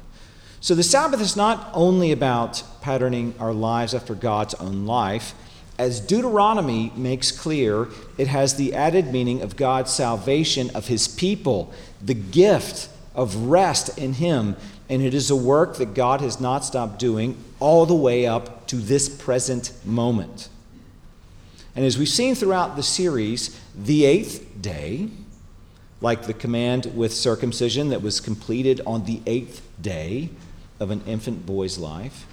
So 0.61 0.75
the 0.75 0.83
Sabbath 0.83 1.21
is 1.21 1.35
not 1.35 1.71
only 1.73 2.12
about 2.12 2.62
patterning 2.83 3.35
our 3.40 3.54
lives 3.54 3.95
after 3.95 4.14
God's 4.14 4.54
own 4.54 4.85
life. 4.87 5.35
As 5.78 5.99
Deuteronomy 5.99 6.92
makes 6.95 7.33
clear, 7.33 7.88
it 8.19 8.28
has 8.28 8.54
the 8.54 8.75
added 8.75 9.11
meaning 9.12 9.40
of 9.40 9.57
God's 9.57 9.90
salvation 9.90 10.71
of 10.75 10.88
his 10.88 11.09
people, 11.09 11.73
the 12.00 12.14
gift 12.14 12.90
of 13.14 13.35
rest 13.49 13.99
in 13.99 14.14
him 14.14 14.57
and 14.93 15.03
it 15.03 15.15
is 15.15 15.31
a 15.31 15.37
work 15.37 15.77
that 15.77 15.95
God 15.95 16.21
has 16.21 16.39
not 16.39 16.67
stopped 16.67 16.99
doing 16.99 17.43
all 17.61 17.87
the 17.87 17.95
way 17.95 18.27
up 18.27 18.67
to 18.67 18.77
this 18.77 19.09
present 19.09 19.73
moment. 19.87 20.51
And 21.75 21.83
as 21.83 21.97
we've 21.97 22.07
seen 22.11 22.35
throughout 22.35 22.77
the 22.77 22.83
series, 22.83 23.59
the 23.75 24.05
eighth 24.05 24.61
day, 24.61 25.09
like 26.03 26.25
the 26.25 26.35
command 26.35 26.93
with 26.95 27.15
circumcision 27.15 27.89
that 27.89 28.03
was 28.03 28.21
completed 28.21 28.83
on 28.87 29.07
the 29.07 29.23
eighth 29.25 29.67
day 29.81 30.29
of 30.79 30.91
an 30.91 31.01
infant 31.07 31.47
boy's 31.47 31.79
life, 31.79 32.27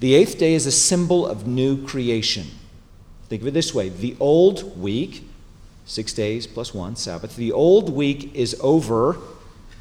the 0.00 0.16
eighth 0.16 0.38
day 0.38 0.54
is 0.54 0.66
a 0.66 0.72
symbol 0.72 1.24
of 1.24 1.46
new 1.46 1.86
creation. 1.86 2.48
Think 3.28 3.42
of 3.42 3.48
it 3.48 3.54
this 3.54 3.72
way 3.72 3.90
the 3.90 4.16
old 4.18 4.76
week, 4.76 5.22
six 5.84 6.12
days 6.12 6.48
plus 6.48 6.74
one, 6.74 6.96
Sabbath, 6.96 7.36
the 7.36 7.52
old 7.52 7.90
week 7.90 8.34
is 8.34 8.56
over, 8.60 9.18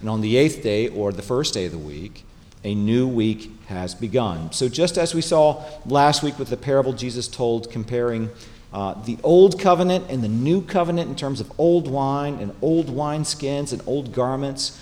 and 0.05 0.11
on 0.11 0.21
the 0.21 0.37
eighth 0.37 0.61
day, 0.61 0.87
or 0.89 1.11
the 1.11 1.23
first 1.23 1.55
day 1.55 1.65
of 1.65 1.71
the 1.71 1.79
week, 1.79 2.25
a 2.63 2.75
new 2.75 3.07
week 3.07 3.49
has 3.65 3.95
begun. 3.95 4.51
So, 4.51 4.69
just 4.69 4.99
as 4.99 5.15
we 5.15 5.21
saw 5.21 5.63
last 5.83 6.21
week 6.21 6.37
with 6.37 6.49
the 6.49 6.57
parable 6.57 6.93
Jesus 6.93 7.27
told 7.27 7.71
comparing 7.71 8.29
uh, 8.71 9.03
the 9.05 9.17
old 9.23 9.59
covenant 9.59 10.05
and 10.07 10.23
the 10.23 10.27
new 10.27 10.61
covenant 10.61 11.09
in 11.09 11.15
terms 11.15 11.41
of 11.41 11.51
old 11.59 11.87
wine 11.87 12.35
and 12.35 12.55
old 12.61 12.85
wineskins 12.85 13.73
and 13.73 13.81
old 13.87 14.13
garments, 14.13 14.79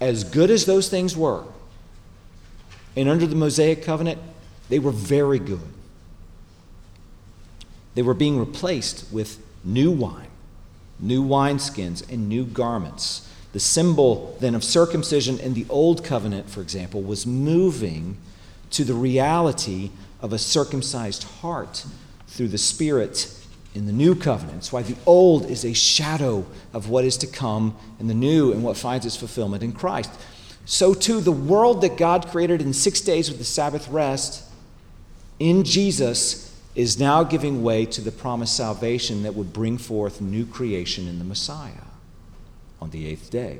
as 0.00 0.24
good 0.24 0.48
as 0.48 0.64
those 0.64 0.88
things 0.88 1.14
were, 1.14 1.44
and 2.96 3.06
under 3.06 3.26
the 3.26 3.36
Mosaic 3.36 3.82
covenant, 3.82 4.18
they 4.70 4.78
were 4.78 4.92
very 4.92 5.38
good. 5.38 5.60
They 7.96 8.00
were 8.02 8.14
being 8.14 8.38
replaced 8.38 9.12
with 9.12 9.44
new 9.62 9.90
wine, 9.90 10.30
new 10.98 11.22
wineskins, 11.22 12.10
and 12.10 12.30
new 12.30 12.46
garments. 12.46 13.28
The 13.54 13.60
symbol 13.60 14.36
then 14.40 14.56
of 14.56 14.64
circumcision 14.64 15.38
in 15.38 15.54
the 15.54 15.64
Old 15.68 16.02
Covenant, 16.04 16.50
for 16.50 16.60
example, 16.60 17.02
was 17.02 17.24
moving 17.24 18.16
to 18.70 18.82
the 18.82 18.94
reality 18.94 19.92
of 20.20 20.32
a 20.32 20.38
circumcised 20.38 21.22
heart 21.22 21.86
through 22.26 22.48
the 22.48 22.58
Spirit 22.58 23.32
in 23.72 23.86
the 23.86 23.92
New 23.92 24.16
Covenant. 24.16 24.54
That's 24.54 24.72
why 24.72 24.82
the 24.82 24.96
Old 25.06 25.48
is 25.48 25.64
a 25.64 25.72
shadow 25.72 26.44
of 26.72 26.88
what 26.88 27.04
is 27.04 27.16
to 27.18 27.28
come 27.28 27.76
in 28.00 28.08
the 28.08 28.14
New 28.14 28.50
and 28.52 28.64
what 28.64 28.76
finds 28.76 29.06
its 29.06 29.16
fulfillment 29.16 29.62
in 29.62 29.70
Christ. 29.70 30.10
So, 30.64 30.92
too, 30.92 31.20
the 31.20 31.30
world 31.30 31.80
that 31.82 31.96
God 31.96 32.26
created 32.26 32.60
in 32.60 32.72
six 32.72 33.00
days 33.00 33.28
with 33.28 33.38
the 33.38 33.44
Sabbath 33.44 33.86
rest 33.86 34.50
in 35.38 35.62
Jesus 35.62 36.60
is 36.74 36.98
now 36.98 37.22
giving 37.22 37.62
way 37.62 37.86
to 37.86 38.00
the 38.00 38.10
promised 38.10 38.56
salvation 38.56 39.22
that 39.22 39.36
would 39.36 39.52
bring 39.52 39.78
forth 39.78 40.20
new 40.20 40.44
creation 40.44 41.06
in 41.06 41.20
the 41.20 41.24
Messiah 41.24 41.93
on 42.84 42.90
the 42.90 43.06
eighth 43.06 43.30
day. 43.30 43.58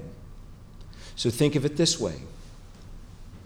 So 1.16 1.30
think 1.30 1.56
of 1.56 1.64
it 1.64 1.78
this 1.78 1.98
way 1.98 2.16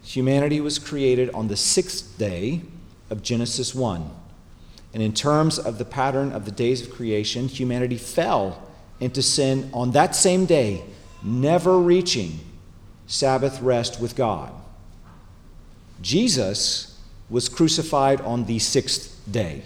humanity 0.03 0.59
was 0.59 0.77
created 0.77 1.29
on 1.31 1.47
the 1.47 1.55
sixth 1.55 2.17
day 2.17 2.61
of 3.09 3.23
Genesis 3.23 3.73
1. 3.73 4.09
And 4.93 5.03
in 5.03 5.13
terms 5.13 5.57
of 5.59 5.77
the 5.77 5.85
pattern 5.85 6.31
of 6.31 6.45
the 6.45 6.51
days 6.51 6.81
of 6.81 6.91
creation, 6.91 7.47
humanity 7.47 7.97
fell 7.97 8.67
into 8.99 9.21
sin 9.21 9.69
on 9.71 9.91
that 9.91 10.15
same 10.15 10.45
day, 10.45 10.83
never 11.23 11.77
reaching 11.77 12.39
Sabbath 13.07 13.61
rest 13.61 14.01
with 14.01 14.15
God. 14.15 14.51
Jesus 16.01 16.99
was 17.29 17.47
crucified 17.47 18.19
on 18.21 18.45
the 18.45 18.59
sixth 18.59 19.21
day. 19.31 19.63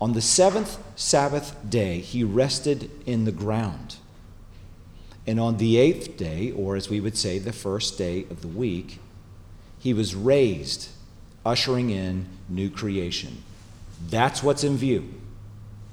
On 0.00 0.12
the 0.12 0.22
seventh 0.22 0.78
Sabbath 0.94 1.56
day, 1.68 1.98
he 1.98 2.22
rested 2.22 2.90
in 3.04 3.24
the 3.24 3.32
ground. 3.32 3.96
And 5.28 5.38
on 5.38 5.58
the 5.58 5.76
eighth 5.76 6.16
day, 6.16 6.52
or 6.52 6.74
as 6.74 6.88
we 6.88 7.00
would 7.00 7.14
say, 7.14 7.38
the 7.38 7.52
first 7.52 7.98
day 7.98 8.24
of 8.30 8.40
the 8.40 8.48
week, 8.48 8.98
he 9.78 9.92
was 9.92 10.14
raised, 10.14 10.88
ushering 11.44 11.90
in 11.90 12.24
new 12.48 12.70
creation. 12.70 13.42
That's 14.08 14.42
what's 14.42 14.64
in 14.64 14.78
view. 14.78 15.12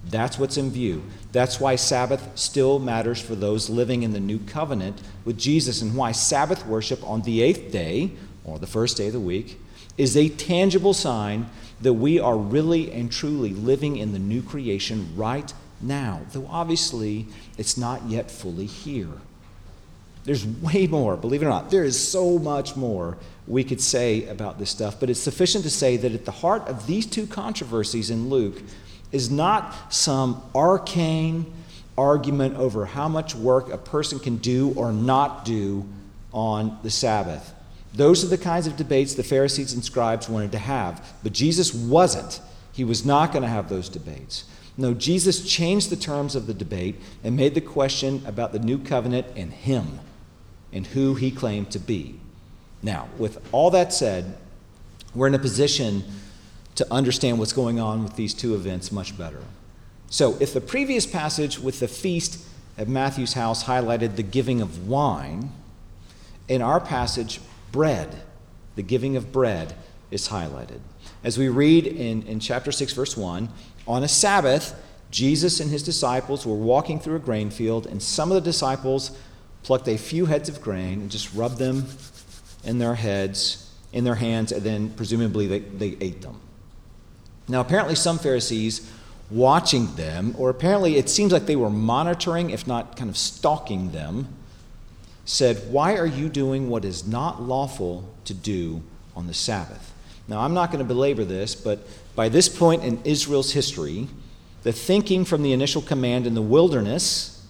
That's 0.06 0.39
what's 0.39 0.56
in 0.56 0.72
view. 0.72 1.04
That's 1.34 1.60
why 1.60 1.75
Sabbath 1.75 2.25
still 2.36 2.80
matters 2.80 3.20
for 3.20 3.36
those 3.36 3.70
living 3.70 4.04
in 4.04 4.13
the 4.13 4.22
new 4.22 4.39
covenant 4.39 5.01
with 5.25 5.38
Jesus, 5.38 5.82
and 5.82 5.98
why 5.98 6.13
Sabbath 6.13 6.65
worship 6.65 7.04
on 7.04 7.24
the 7.24 7.42
eighth 7.42 7.74
day, 7.74 8.12
or 8.46 8.58
the 8.58 8.68
first 8.68 8.96
day 8.96 9.08
of 9.08 9.13
the 9.13 9.20
week, 9.20 9.60
is 9.98 10.15
a 10.15 10.30
tangible 10.30 10.94
sign 10.94 11.50
that 11.82 11.96
we 11.96 12.22
are 12.22 12.38
really 12.38 12.89
and 12.89 13.12
truly 13.12 13.50
living 13.50 13.98
in 13.98 14.13
the 14.13 14.20
new 14.20 14.42
creation 14.42 15.10
right 15.18 15.54
now, 15.82 16.22
though 16.32 16.48
obviously 16.50 17.27
it's 17.58 17.77
not 17.77 18.03
yet 18.08 18.32
fully 18.32 18.65
here. 18.65 19.10
There's 20.24 20.46
way 20.46 20.88
more, 20.88 21.15
believe 21.15 21.44
it 21.44 21.46
or 21.46 21.50
not. 21.50 21.70
There 21.70 21.84
is 21.84 22.00
so 22.00 22.39
much 22.39 22.75
more 22.75 23.17
we 23.48 23.63
could 23.63 23.79
say 23.79 24.27
about 24.27 24.58
this 24.58 24.72
stuff, 24.72 25.00
but 25.00 25.10
it's 25.10 25.20
sufficient 25.20 25.63
to 25.65 25.70
say 25.70 25.98
that 25.98 26.13
at 26.13 26.25
the 26.25 26.32
heart 26.32 26.67
of 26.67 26.88
these 26.88 27.05
two 27.05 27.27
controversies 27.27 28.10
in 28.10 28.29
Luke 28.29 28.62
is 29.12 29.29
not 29.29 29.94
some 29.94 30.41
arcane 30.55 31.53
argument 31.98 32.55
over 32.58 32.86
how 32.86 33.08
much 33.08 33.36
work 33.36 33.72
a 33.72 33.77
person 33.77 34.20
can 34.20 34.38
do 34.38 34.74
or 34.75 34.91
not 34.91 35.46
do 35.46 35.88
on 36.34 36.77
the 36.84 36.89
Sabbath. 36.89 37.53
Those 37.94 38.25
are 38.25 38.27
the 38.27 38.38
kinds 38.38 38.67
of 38.67 38.75
debates 38.75 39.13
the 39.13 39.24
Pharisees 39.24 39.74
and 39.74 39.86
scribes 39.86 40.27
wanted 40.27 40.51
to 40.51 40.58
have, 40.58 41.13
but 41.24 41.32
Jesus 41.32 41.74
wasn't. 41.74 42.41
He 42.74 42.84
was 42.84 43.05
not 43.05 43.32
going 43.32 43.44
to 43.44 43.48
have 43.48 43.70
those 43.70 43.88
debates. 43.88 44.44
No, 44.77 44.94
Jesus 44.94 45.48
changed 45.48 45.89
the 45.89 45.96
terms 45.96 46.36
of 46.36 46.48
the 46.48 46.53
debate 46.53 46.96
and 47.24 47.36
made 47.36 47.55
the 47.55 47.62
question 47.62 48.22
about 48.25 48.51
the 48.51 48.60
new 48.60 48.77
covenant 48.77 49.27
and 49.36 49.51
him 49.53 50.00
and 50.74 50.88
who 50.88 51.15
he 51.15 51.32
claimed 51.32 51.72
to 51.72 51.79
be. 51.79 52.20
Now, 52.84 53.08
with 53.17 53.39
all 53.53 53.72
that 53.72 53.94
said, 53.94 54.38
we're 55.13 55.27
in 55.27 55.34
a 55.34 55.39
position 55.39 56.03
to 56.75 56.86
understand 56.91 57.39
what's 57.39 57.53
going 57.53 57.79
on 57.79 58.03
with 58.03 58.17
these 58.17 58.34
two 58.34 58.53
events 58.53 58.91
much 58.91 59.17
better. 59.17 59.41
So, 60.10 60.38
if 60.39 60.53
the 60.53 60.62
previous 60.62 61.05
passage 61.05 61.58
with 61.58 61.79
the 61.79 61.88
feast 61.88 62.46
at 62.77 62.89
Matthew's 62.89 63.34
house 63.34 63.63
highlighted 63.63 64.17
the 64.17 64.24
giving 64.24 64.62
of 64.62 64.88
wine, 64.88 65.51
in 66.48 66.62
our 66.62 66.79
passage, 66.79 67.39
bread, 67.72 68.22
the 68.75 68.84
giving 68.84 69.15
of 69.15 69.32
bread, 69.32 69.74
is 70.12 70.27
highlighted. 70.27 70.79
As 71.24 71.38
we 71.38 71.50
read 71.50 71.88
in, 71.88 72.22
in 72.24 72.39
chapter 72.39 72.72
6, 72.72 72.94
verse 72.94 73.17
1, 73.17 73.50
on 73.88 74.04
a 74.04 74.08
Sabbath, 74.08 74.82
Jesus 75.12 75.60
and 75.60 75.70
his 75.70 75.84
disciples 75.84 76.46
were 76.46 76.56
walking 76.56 77.00
through 77.00 77.15
a 77.15 77.20
grain 77.20 77.50
field, 77.50 77.86
and 77.86 78.01
some 78.01 78.32
of 78.32 78.36
the 78.36 78.42
disciples 78.42 79.18
plucked 79.63 79.88
a 79.88 79.98
few 79.98 80.25
heads 80.25 80.50
of 80.50 80.62
grain 80.62 81.01
and 81.01 81.12
just 81.12 81.34
rubbed 81.34 81.58
them 81.58 81.86
in 82.63 82.80
their 82.80 82.96
heads, 82.96 83.72
in 83.94 84.04
their 84.04 84.15
hands, 84.15 84.51
and 84.51 84.63
then 84.63 84.89
presumably 84.92 85.48
they, 85.48 85.60
they 85.60 85.98
ate 86.01 86.22
them. 86.22 86.39
Now, 87.48 87.62
apparently, 87.62 87.96
some 87.96 88.18
Pharisees 88.18 88.92
watching 89.30 89.96
them, 89.96 90.36
or 90.38 90.50
apparently 90.50 90.98
it 90.98 91.10
seems 91.10 91.32
like 91.32 91.46
they 91.46 91.56
were 91.56 91.70
monitoring, 91.70 92.50
if 92.50 92.68
not 92.68 92.98
kind 92.98 93.10
of 93.10 93.18
stalking 93.18 93.92
them, 93.92 94.27
said, 95.25 95.58
Why 95.72 95.96
are 95.98 96.06
you 96.06 96.30
doing 96.30 96.70
what 96.70 96.86
is 96.86 97.08
not 97.08 97.42
lawful 97.42 98.08
to 98.25 98.34
do 98.34 98.84
on 99.15 99.27
the 99.27 99.34
Sabbath? 99.34 99.94
Now, 100.27 100.41
I'm 100.41 100.53
not 100.53 100.72
going 100.72 100.79
to 100.79 100.88
belabor 100.88 101.24
this, 101.24 101.55
but 101.55 101.88
by 102.15 102.29
this 102.29 102.50
point 102.50 102.84
in 102.84 103.00
Israel's 103.03 103.51
history, 103.51 104.08
the 104.63 104.72
thinking 104.74 105.25
from 105.25 105.44
the 105.44 105.53
initial 105.53 105.82
command 105.82 106.25
in 106.25 106.34
the 106.34 106.41
wilderness 106.41 107.46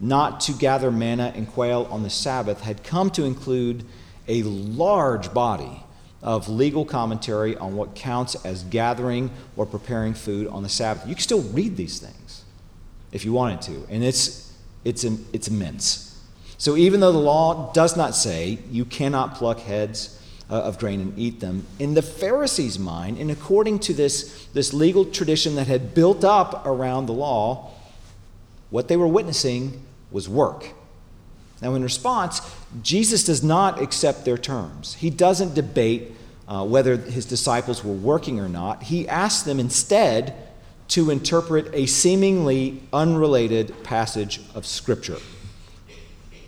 not 0.00 0.40
to 0.40 0.52
gather 0.52 0.90
manna 0.90 1.32
and 1.34 1.50
quail 1.50 1.88
on 1.90 2.02
the 2.02 2.10
Sabbath 2.10 2.60
had 2.60 2.84
come 2.84 3.10
to 3.10 3.24
include 3.24 3.84
a 4.28 4.42
large 4.42 5.32
body 5.32 5.82
of 6.22 6.48
legal 6.48 6.84
commentary 6.84 7.56
on 7.56 7.74
what 7.74 7.94
counts 7.94 8.34
as 8.44 8.64
gathering 8.64 9.30
or 9.56 9.64
preparing 9.64 10.14
food 10.14 10.46
on 10.48 10.62
the 10.62 10.68
Sabbath. 10.68 11.06
You 11.08 11.14
can 11.14 11.22
still 11.22 11.42
read 11.42 11.76
these 11.76 11.98
things 11.98 12.44
if 13.12 13.24
you 13.24 13.32
wanted 13.32 13.62
to, 13.62 13.86
and 13.88 14.04
it's, 14.04 14.52
it's, 14.84 15.04
it's 15.04 15.48
immense. 15.48 16.22
So 16.58 16.76
even 16.76 17.00
though 17.00 17.12
the 17.12 17.18
law 17.18 17.72
does 17.72 17.96
not 17.96 18.14
say 18.14 18.58
you 18.70 18.84
cannot 18.84 19.36
pluck 19.36 19.60
heads 19.60 20.20
uh, 20.50 20.54
of 20.54 20.78
grain 20.78 21.00
and 21.00 21.18
eat 21.18 21.40
them, 21.40 21.66
in 21.78 21.94
the 21.94 22.02
Pharisees' 22.02 22.78
mind, 22.78 23.18
and 23.18 23.30
according 23.30 23.78
to 23.80 23.92
this, 23.92 24.46
this 24.54 24.72
legal 24.72 25.04
tradition 25.04 25.54
that 25.56 25.66
had 25.66 25.94
built 25.94 26.24
up 26.24 26.66
around 26.66 27.06
the 27.06 27.12
law, 27.12 27.70
what 28.70 28.88
they 28.88 28.96
were 28.96 29.06
witnessing 29.06 29.82
was 30.10 30.28
work. 30.28 30.72
Now, 31.60 31.74
in 31.74 31.82
response, 31.82 32.40
Jesus 32.82 33.24
does 33.24 33.42
not 33.42 33.82
accept 33.82 34.24
their 34.24 34.38
terms. 34.38 34.94
He 34.94 35.10
doesn't 35.10 35.54
debate 35.54 36.12
uh, 36.46 36.64
whether 36.64 36.96
his 36.96 37.26
disciples 37.26 37.84
were 37.84 37.92
working 37.92 38.40
or 38.40 38.48
not. 38.48 38.84
He 38.84 39.08
asks 39.08 39.42
them 39.42 39.58
instead 39.58 40.34
to 40.88 41.10
interpret 41.10 41.68
a 41.74 41.86
seemingly 41.86 42.80
unrelated 42.92 43.82
passage 43.84 44.40
of 44.54 44.64
Scripture. 44.64 45.18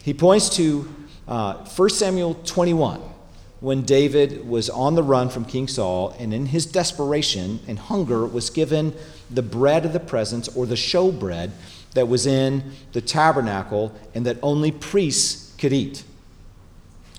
He 0.03 0.15
points 0.15 0.49
to 0.57 0.89
uh, 1.29 1.55
1 1.55 1.91
Samuel 1.91 2.35
21, 2.45 3.03
when 3.61 3.83
David 3.83 4.49
was 4.49 4.71
on 4.71 4.95
the 4.95 5.03
run 5.03 5.29
from 5.29 5.45
King 5.45 5.69
Saul, 5.69 6.17
and 6.19 6.33
in 6.33 6.47
his 6.47 6.67
desperation 6.67 7.61
and 7.69 7.79
hunger 7.79 8.27
was 8.27 8.51
given 8.51 8.95
the 9.31 9.43
bread 9.43 9.85
of 9.85 9.93
the 9.93 10.01
presence, 10.01 10.49
or 10.49 10.67
the 10.67 10.77
show 10.77 11.13
bread, 11.13 11.53
that 11.95 12.09
was 12.09 12.27
in 12.27 12.73
the 12.93 13.01
tabernacle 13.01 13.93
and 14.15 14.25
that 14.25 14.39
only 14.43 14.71
priests 14.71 15.55
could 15.59 15.73
eat. 15.73 16.05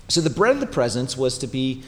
So 0.08 0.20
the 0.20 0.30
bread 0.30 0.54
of 0.54 0.60
the 0.60 0.66
presence 0.66 1.16
was 1.16 1.38
to 1.38 1.46
be 1.46 1.82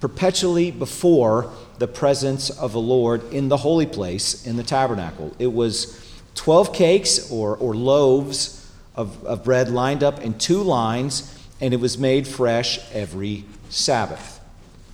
perpetually 0.00 0.70
before 0.70 1.52
the 1.78 1.86
presence 1.86 2.50
of 2.50 2.72
the 2.72 2.80
Lord 2.80 3.22
in 3.32 3.48
the 3.48 3.58
holy 3.58 3.86
place 3.86 4.46
in 4.46 4.56
the 4.56 4.62
tabernacle. 4.62 5.34
It 5.38 5.52
was 5.52 5.98
12 6.34 6.72
cakes 6.72 7.30
or, 7.30 7.56
or 7.56 7.74
loaves 7.74 8.70
of, 8.94 9.22
of 9.24 9.44
bread 9.44 9.70
lined 9.70 10.02
up 10.02 10.20
in 10.20 10.38
two 10.38 10.62
lines, 10.62 11.38
and 11.60 11.74
it 11.74 11.78
was 11.78 11.98
made 11.98 12.26
fresh 12.26 12.80
every 12.92 13.44
Sabbath. 13.70 14.40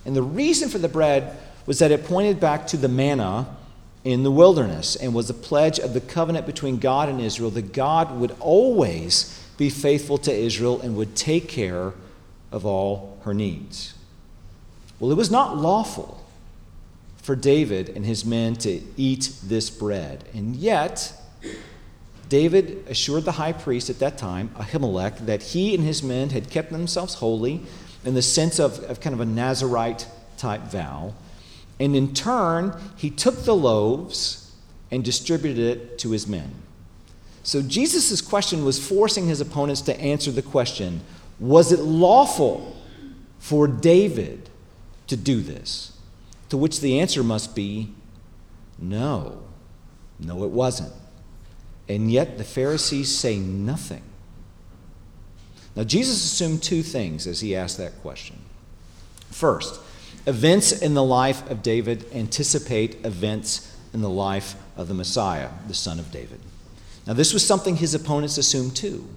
And 0.05 0.15
the 0.15 0.23
reason 0.23 0.69
for 0.69 0.77
the 0.77 0.87
bread 0.87 1.37
was 1.65 1.79
that 1.79 1.91
it 1.91 2.05
pointed 2.05 2.39
back 2.39 2.65
to 2.67 2.77
the 2.77 2.87
manna 2.87 3.47
in 4.03 4.23
the 4.23 4.31
wilderness 4.31 4.95
and 4.95 5.13
was 5.13 5.29
a 5.29 5.33
pledge 5.33 5.79
of 5.79 5.93
the 5.93 5.99
covenant 5.99 6.45
between 6.45 6.77
God 6.77 7.09
and 7.09 7.19
Israel 7.19 7.49
that 7.51 7.73
God 7.73 8.17
would 8.17 8.33
always 8.39 9.43
be 9.57 9.69
faithful 9.69 10.17
to 10.19 10.33
Israel 10.33 10.79
and 10.79 10.95
would 10.95 11.15
take 11.15 11.49
care 11.49 11.93
of 12.51 12.65
all 12.65 13.17
her 13.23 13.33
needs. 13.33 13.95
Well, 14.99 15.11
it 15.11 15.17
was 15.17 15.29
not 15.29 15.57
lawful 15.57 16.23
for 17.17 17.35
David 17.35 17.89
and 17.89 18.05
his 18.05 18.23
men 18.23 18.55
to 18.55 18.81
eat 18.95 19.31
this 19.43 19.69
bread, 19.69 20.23
and 20.33 20.55
yet 20.55 21.13
David 22.29 22.85
assured 22.87 23.25
the 23.25 23.33
high 23.33 23.51
priest 23.51 23.89
at 23.89 23.99
that 23.99 24.17
time, 24.17 24.49
Ahimelech, 24.55 25.25
that 25.25 25.43
he 25.43 25.75
and 25.75 25.83
his 25.83 26.01
men 26.01 26.29
had 26.29 26.49
kept 26.49 26.71
themselves 26.71 27.15
holy 27.15 27.63
in 28.07 28.13
the 28.13 28.21
sense 28.21 28.57
of, 28.57 28.79
of 28.85 29.01
kind 29.01 29.13
of 29.13 29.19
a 29.19 29.25
Nazarite 29.25 30.07
type 30.37 30.61
vow. 30.61 31.13
And 31.77 31.93
in 31.93 32.13
turn, 32.13 32.73
he 32.95 33.09
took 33.09 33.43
the 33.43 33.53
loaves 33.53 34.55
and 34.89 35.03
distributed 35.03 35.59
it 35.77 35.99
to 35.99 36.11
his 36.11 36.25
men. 36.25 36.53
So 37.43 37.61
Jesus' 37.61 38.21
question 38.21 38.63
was 38.63 38.79
forcing 38.79 39.27
his 39.27 39.41
opponents 39.41 39.81
to 39.81 39.99
answer 39.99 40.31
the 40.31 40.41
question 40.41 41.01
Was 41.37 41.73
it 41.73 41.81
lawful 41.81 42.77
for 43.39 43.67
David 43.67 44.49
to 45.07 45.17
do 45.17 45.41
this? 45.41 45.91
To 46.47 46.55
which 46.55 46.79
the 46.79 47.01
answer 47.01 47.23
must 47.23 47.57
be 47.57 47.93
no. 48.79 49.43
No, 50.17 50.45
it 50.45 50.51
wasn't. 50.51 50.93
And 51.89 52.09
yet 52.09 52.37
the 52.37 52.45
Pharisees 52.45 53.13
say 53.13 53.37
nothing. 53.37 54.03
Now, 55.77 55.83
Jesus 55.83 56.25
assumed 56.25 56.63
two 56.63 56.81
things 56.81 57.27
as 57.27 57.41
he 57.41 57.55
asked 57.55 57.77
that 57.77 58.01
question. 58.01 58.37
First, 59.29 59.79
events 60.25 60.71
in 60.71 60.95
the 60.95 61.03
life 61.03 61.47
of 61.51 61.61
David 61.61 62.03
anticipate 62.11 63.05
events 63.05 63.77
in 63.93 64.01
the 64.01 64.09
life 64.09 64.55
of 64.75 64.87
the 64.87 64.95
Messiah, 64.95 65.49
the 65.67 65.75
son 65.75 65.99
of 65.99 66.11
David. 66.11 66.39
Now, 67.05 67.13
this 67.13 67.31
was 67.31 67.45
something 67.45 67.75
his 67.75 67.93
opponents 67.93 68.39
assumed 68.39 68.75
too. 68.75 69.07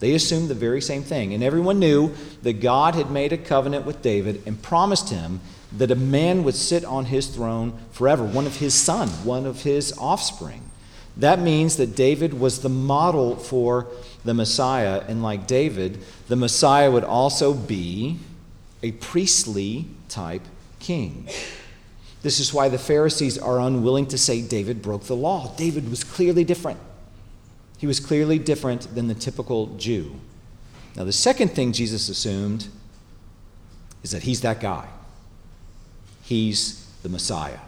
They 0.00 0.14
assumed 0.14 0.48
the 0.48 0.54
very 0.54 0.80
same 0.80 1.02
thing. 1.02 1.34
And 1.34 1.44
everyone 1.44 1.78
knew 1.78 2.14
that 2.42 2.62
God 2.62 2.94
had 2.94 3.10
made 3.10 3.34
a 3.34 3.38
covenant 3.38 3.84
with 3.84 4.00
David 4.00 4.42
and 4.46 4.62
promised 4.62 5.10
him 5.10 5.42
that 5.76 5.90
a 5.90 5.94
man 5.94 6.42
would 6.44 6.54
sit 6.54 6.86
on 6.86 7.04
his 7.04 7.26
throne 7.26 7.78
forever, 7.92 8.24
one 8.24 8.46
of 8.46 8.56
his 8.56 8.72
son, 8.72 9.08
one 9.24 9.44
of 9.44 9.64
his 9.64 9.92
offspring. 9.98 10.65
That 11.16 11.40
means 11.40 11.76
that 11.76 11.96
David 11.96 12.38
was 12.38 12.60
the 12.60 12.68
model 12.68 13.36
for 13.36 13.86
the 14.24 14.34
Messiah, 14.34 15.02
and 15.08 15.22
like 15.22 15.46
David, 15.46 15.98
the 16.28 16.36
Messiah 16.36 16.90
would 16.90 17.04
also 17.04 17.54
be 17.54 18.18
a 18.82 18.92
priestly 18.92 19.86
type 20.08 20.42
king. 20.78 21.28
This 22.22 22.40
is 22.40 22.52
why 22.52 22.68
the 22.68 22.78
Pharisees 22.78 23.38
are 23.38 23.60
unwilling 23.60 24.06
to 24.06 24.18
say 24.18 24.42
David 24.42 24.82
broke 24.82 25.04
the 25.04 25.16
law. 25.16 25.54
David 25.56 25.88
was 25.88 26.04
clearly 26.04 26.44
different. 26.44 26.80
He 27.78 27.86
was 27.86 28.00
clearly 28.00 28.38
different 28.38 28.94
than 28.94 29.06
the 29.06 29.14
typical 29.14 29.68
Jew. 29.76 30.16
Now, 30.96 31.04
the 31.04 31.12
second 31.12 31.52
thing 31.52 31.72
Jesus 31.72 32.08
assumed 32.08 32.68
is 34.02 34.10
that 34.10 34.22
he's 34.22 34.40
that 34.40 34.60
guy. 34.60 34.88
He's 36.22 36.86
the 37.02 37.08
Messiah. 37.08 37.58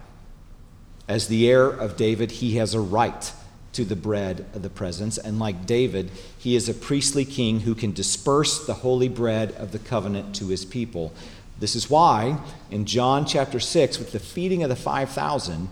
As 1.07 1.29
the 1.29 1.49
heir 1.49 1.69
of 1.69 1.97
David, 1.97 2.33
he 2.33 2.57
has 2.57 2.75
a 2.75 2.81
right 2.81 3.33
to 3.79 3.85
the 3.85 3.95
bread 3.95 4.45
of 4.55 4.63
the 4.63 4.69
presence. 4.69 5.19
And 5.19 5.39
like 5.39 5.65
David, 5.65 6.11
he 6.37 6.57
is 6.57 6.69
a 6.69 6.75
priestly 6.75 7.25
king 7.25 7.61
who 7.61 7.77
can 7.77 7.93
disperse 7.93 8.67
the 8.67 8.75
holy 8.75 9.09
bread 9.09 9.53
of 9.53 9.71
the 9.71 9.79
covenant 9.79 10.35
to 10.35 10.49
his 10.49 10.65
people. 10.65 11.13
This 11.61 11.77
is 11.77 11.89
why 11.89 12.41
in 12.73 12.87
John 12.87 13.25
chapter 13.25 13.61
6, 13.61 14.01
with 14.01 14.11
the 14.11 14.19
feeding 14.19 14.65
of 14.65 14.69
the 14.69 14.75
5,000 14.75 15.69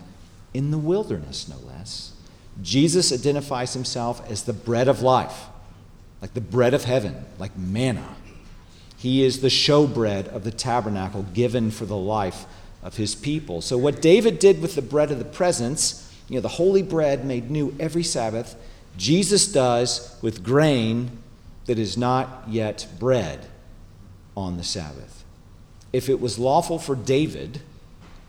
in 0.53 0.71
the 0.71 0.77
wilderness, 0.77 1.49
no 1.49 1.57
less, 1.67 2.13
Jesus 2.61 3.11
identifies 3.11 3.73
himself 3.73 4.25
as 4.31 4.43
the 4.43 4.53
bread 4.53 4.87
of 4.87 5.01
life, 5.01 5.47
like 6.21 6.33
the 6.33 6.39
bread 6.39 6.73
of 6.73 6.85
heaven, 6.85 7.25
like 7.37 7.57
manna. 7.57 8.15
He 8.95 9.21
is 9.21 9.41
the 9.41 9.49
showbread 9.49 10.29
of 10.29 10.45
the 10.45 10.51
tabernacle 10.51 11.23
given 11.33 11.71
for 11.71 11.85
the 11.85 11.97
life 11.97 12.45
of 12.81 12.95
his 12.95 13.15
people. 13.15 13.59
So, 13.61 13.77
what 13.77 14.01
David 14.01 14.39
did 14.39 14.61
with 14.61 14.75
the 14.75 14.81
bread 14.81 15.11
of 15.11 15.19
the 15.19 15.25
presence, 15.25 16.06
you 16.29 16.35
know, 16.35 16.41
the 16.41 16.47
holy 16.47 16.81
bread 16.81 17.25
made 17.25 17.49
new 17.49 17.75
every 17.79 18.03
Sabbath, 18.03 18.55
Jesus 18.97 19.51
does 19.51 20.17
with 20.21 20.43
grain 20.43 21.11
that 21.65 21.79
is 21.79 21.97
not 21.97 22.43
yet 22.47 22.87
bread 22.99 23.47
on 24.35 24.57
the 24.57 24.63
Sabbath. 24.63 25.23
If 25.93 26.09
it 26.09 26.19
was 26.19 26.37
lawful 26.37 26.79
for 26.79 26.95
David, 26.95 27.61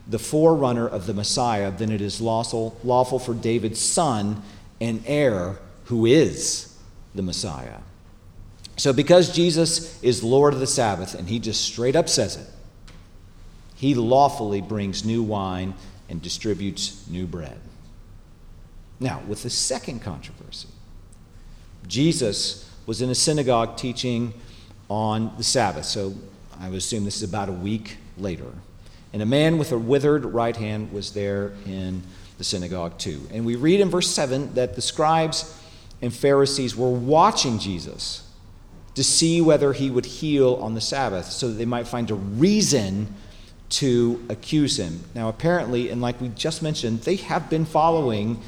the 0.06 0.18
forerunner 0.18 0.86
of 0.86 1.06
the 1.06 1.14
Messiah, 1.14 1.70
then 1.70 1.90
it 1.90 2.00
is 2.00 2.20
lawful, 2.20 2.76
lawful 2.84 3.18
for 3.18 3.34
David's 3.34 3.80
son 3.80 4.42
and 4.80 5.02
heir, 5.06 5.58
who 5.84 6.06
is 6.06 6.76
the 7.14 7.22
Messiah. 7.22 7.78
So, 8.76 8.92
because 8.92 9.34
Jesus 9.34 10.00
is 10.02 10.22
Lord 10.22 10.54
of 10.54 10.60
the 10.60 10.66
Sabbath, 10.66 11.14
and 11.14 11.28
he 11.28 11.40
just 11.40 11.62
straight 11.62 11.96
up 11.96 12.08
says 12.08 12.36
it, 12.36 12.46
he 13.74 13.94
lawfully 13.94 14.60
brings 14.60 15.04
new 15.04 15.22
wine 15.22 15.74
and 16.08 16.22
distributes 16.22 17.04
new 17.08 17.26
bread. 17.26 17.58
Now, 19.00 19.22
with 19.28 19.42
the 19.42 19.50
second 19.50 20.00
controversy, 20.00 20.68
Jesus 21.86 22.70
was 22.86 23.02
in 23.02 23.10
a 23.10 23.14
synagogue 23.14 23.76
teaching 23.76 24.34
on 24.88 25.32
the 25.36 25.44
Sabbath. 25.44 25.84
So 25.84 26.14
I 26.58 26.68
would 26.68 26.78
assume 26.78 27.04
this 27.04 27.16
is 27.16 27.28
about 27.28 27.48
a 27.48 27.52
week 27.52 27.98
later. 28.16 28.50
And 29.12 29.22
a 29.22 29.26
man 29.26 29.58
with 29.58 29.72
a 29.72 29.78
withered 29.78 30.24
right 30.24 30.56
hand 30.56 30.92
was 30.92 31.12
there 31.12 31.52
in 31.66 32.02
the 32.38 32.44
synagogue 32.44 32.98
too. 32.98 33.20
And 33.32 33.44
we 33.44 33.56
read 33.56 33.80
in 33.80 33.90
verse 33.90 34.08
7 34.10 34.54
that 34.54 34.74
the 34.74 34.82
scribes 34.82 35.54
and 36.02 36.12
Pharisees 36.12 36.76
were 36.76 36.90
watching 36.90 37.58
Jesus 37.58 38.28
to 38.94 39.04
see 39.04 39.40
whether 39.40 39.72
he 39.72 39.90
would 39.90 40.06
heal 40.06 40.54
on 40.56 40.74
the 40.74 40.80
Sabbath 40.80 41.26
so 41.26 41.48
that 41.48 41.54
they 41.54 41.64
might 41.64 41.86
find 41.86 42.10
a 42.10 42.14
reason 42.14 43.14
to 43.70 44.24
accuse 44.28 44.78
him. 44.78 45.00
Now, 45.14 45.28
apparently, 45.28 45.90
and 45.90 46.00
like 46.00 46.20
we 46.20 46.28
just 46.28 46.62
mentioned, 46.62 47.02
they 47.02 47.16
have 47.16 47.50
been 47.50 47.64
following 47.64 48.40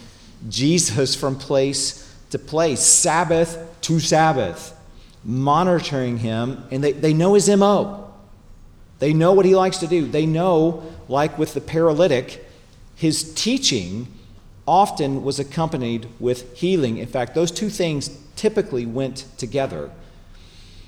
Jesus 0.48 1.14
from 1.14 1.36
place 1.36 2.14
to 2.30 2.38
place, 2.38 2.80
Sabbath 2.80 3.58
to 3.82 4.00
Sabbath, 4.00 4.76
monitoring 5.24 6.18
him, 6.18 6.64
and 6.70 6.82
they, 6.82 6.92
they 6.92 7.12
know 7.12 7.34
his 7.34 7.48
MO. 7.48 8.12
They 8.98 9.12
know 9.12 9.32
what 9.32 9.46
he 9.46 9.54
likes 9.54 9.78
to 9.78 9.86
do. 9.86 10.06
They 10.06 10.26
know, 10.26 10.82
like 11.08 11.38
with 11.38 11.54
the 11.54 11.60
paralytic, 11.60 12.44
his 12.94 13.34
teaching 13.34 14.06
often 14.66 15.24
was 15.24 15.38
accompanied 15.38 16.06
with 16.20 16.56
healing. 16.56 16.98
In 16.98 17.06
fact, 17.08 17.34
those 17.34 17.50
two 17.50 17.70
things 17.70 18.10
typically 18.36 18.86
went 18.86 19.26
together. 19.36 19.90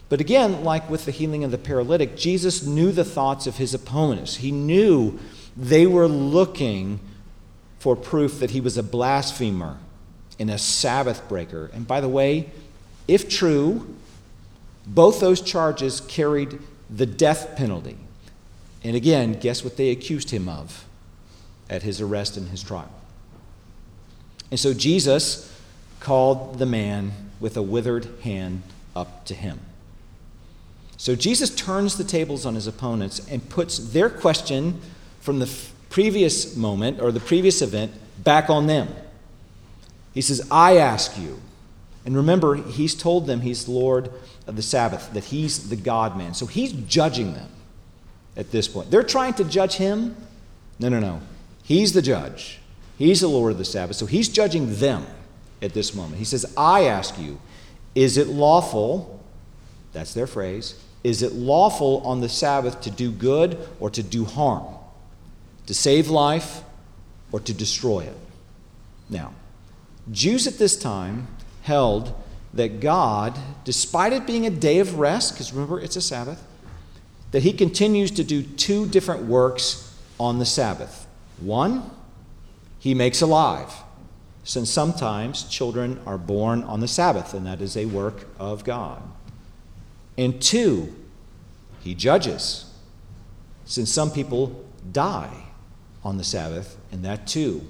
But 0.08 0.20
again, 0.20 0.62
like 0.62 0.90
with 0.90 1.06
the 1.06 1.10
healing 1.10 1.42
of 1.42 1.50
the 1.50 1.58
paralytic, 1.58 2.16
Jesus 2.16 2.64
knew 2.64 2.92
the 2.92 3.04
thoughts 3.04 3.46
of 3.46 3.56
his 3.56 3.72
opponents. 3.72 4.36
He 4.36 4.52
knew 4.52 5.18
they 5.56 5.86
were 5.86 6.06
looking 6.06 7.00
for 7.82 7.96
proof 7.96 8.38
that 8.38 8.52
he 8.52 8.60
was 8.60 8.78
a 8.78 8.82
blasphemer 8.82 9.76
and 10.38 10.48
a 10.48 10.56
Sabbath 10.56 11.28
breaker. 11.28 11.68
And 11.74 11.84
by 11.84 12.00
the 12.00 12.08
way, 12.08 12.48
if 13.08 13.28
true, 13.28 13.96
both 14.86 15.18
those 15.18 15.40
charges 15.40 16.00
carried 16.02 16.60
the 16.88 17.06
death 17.06 17.56
penalty. 17.56 17.96
And 18.84 18.94
again, 18.94 19.32
guess 19.32 19.64
what 19.64 19.76
they 19.76 19.90
accused 19.90 20.30
him 20.30 20.48
of 20.48 20.84
at 21.68 21.82
his 21.82 22.00
arrest 22.00 22.36
and 22.36 22.50
his 22.50 22.62
trial? 22.62 22.92
And 24.52 24.60
so 24.60 24.72
Jesus 24.72 25.52
called 25.98 26.60
the 26.60 26.66
man 26.66 27.10
with 27.40 27.56
a 27.56 27.62
withered 27.62 28.06
hand 28.22 28.62
up 28.94 29.24
to 29.24 29.34
him. 29.34 29.58
So 30.96 31.16
Jesus 31.16 31.52
turns 31.52 31.98
the 31.98 32.04
tables 32.04 32.46
on 32.46 32.54
his 32.54 32.68
opponents 32.68 33.26
and 33.28 33.48
puts 33.48 33.76
their 33.78 34.08
question 34.08 34.80
from 35.20 35.40
the 35.40 35.46
previous 35.92 36.56
moment 36.56 37.00
or 37.00 37.12
the 37.12 37.20
previous 37.20 37.60
event 37.60 37.92
back 38.24 38.48
on 38.48 38.66
them. 38.66 38.88
He 40.14 40.22
says, 40.22 40.46
I 40.50 40.78
ask 40.78 41.18
you. 41.18 41.40
And 42.04 42.16
remember, 42.16 42.56
he's 42.56 42.94
told 42.94 43.26
them 43.26 43.42
he's 43.42 43.68
Lord 43.68 44.10
of 44.46 44.56
the 44.56 44.62
Sabbath, 44.62 45.12
that 45.12 45.24
he's 45.24 45.68
the 45.68 45.76
God 45.76 46.16
man. 46.16 46.34
So 46.34 46.46
he's 46.46 46.72
judging 46.72 47.34
them 47.34 47.48
at 48.36 48.50
this 48.50 48.66
point. 48.66 48.90
They're 48.90 49.02
trying 49.02 49.34
to 49.34 49.44
judge 49.44 49.74
him. 49.74 50.16
No, 50.80 50.88
no, 50.88 50.98
no. 50.98 51.20
He's 51.62 51.92
the 51.92 52.02
judge. 52.02 52.58
He's 52.98 53.20
the 53.20 53.28
Lord 53.28 53.52
of 53.52 53.58
the 53.58 53.64
Sabbath. 53.64 53.96
So 53.96 54.06
he's 54.06 54.28
judging 54.28 54.74
them 54.76 55.06
at 55.60 55.74
this 55.74 55.94
moment. 55.94 56.16
He 56.16 56.24
says, 56.24 56.52
I 56.56 56.86
ask 56.86 57.18
you, 57.18 57.38
is 57.94 58.16
it 58.16 58.28
lawful? 58.28 59.20
That's 59.92 60.14
their 60.14 60.26
phrase. 60.26 60.74
Is 61.04 61.22
it 61.22 61.34
lawful 61.34 61.98
on 62.04 62.20
the 62.20 62.28
Sabbath 62.28 62.80
to 62.80 62.90
do 62.90 63.12
good 63.12 63.58
or 63.78 63.90
to 63.90 64.02
do 64.02 64.24
harm? 64.24 64.64
To 65.66 65.74
save 65.74 66.08
life 66.08 66.62
or 67.30 67.40
to 67.40 67.54
destroy 67.54 68.00
it? 68.00 68.16
Now, 69.08 69.32
Jews 70.10 70.46
at 70.46 70.58
this 70.58 70.76
time 70.76 71.28
held 71.62 72.14
that 72.54 72.80
God, 72.80 73.38
despite 73.64 74.12
it 74.12 74.26
being 74.26 74.44
a 74.46 74.50
day 74.50 74.78
of 74.78 74.98
rest, 74.98 75.32
because 75.32 75.52
remember 75.52 75.80
it's 75.80 75.96
a 75.96 76.02
Sabbath, 76.02 76.42
that 77.30 77.42
he 77.42 77.52
continues 77.52 78.10
to 78.10 78.24
do 78.24 78.42
two 78.42 78.86
different 78.86 79.24
works 79.24 79.96
on 80.18 80.38
the 80.38 80.44
Sabbath. 80.44 81.06
One, 81.40 81.90
he 82.78 82.94
makes 82.94 83.22
alive, 83.22 83.72
since 84.44 84.68
sometimes 84.68 85.44
children 85.44 86.00
are 86.04 86.18
born 86.18 86.62
on 86.64 86.80
the 86.80 86.88
Sabbath, 86.88 87.32
and 87.32 87.46
that 87.46 87.62
is 87.62 87.76
a 87.76 87.86
work 87.86 88.26
of 88.38 88.64
God. 88.64 89.02
And 90.18 90.42
two, 90.42 90.94
he 91.80 91.94
judges, 91.94 92.70
since 93.64 93.90
some 93.90 94.10
people 94.10 94.64
die 94.90 95.41
on 96.04 96.18
the 96.18 96.24
Sabbath, 96.24 96.76
and 96.90 97.04
that 97.04 97.26
too 97.26 97.62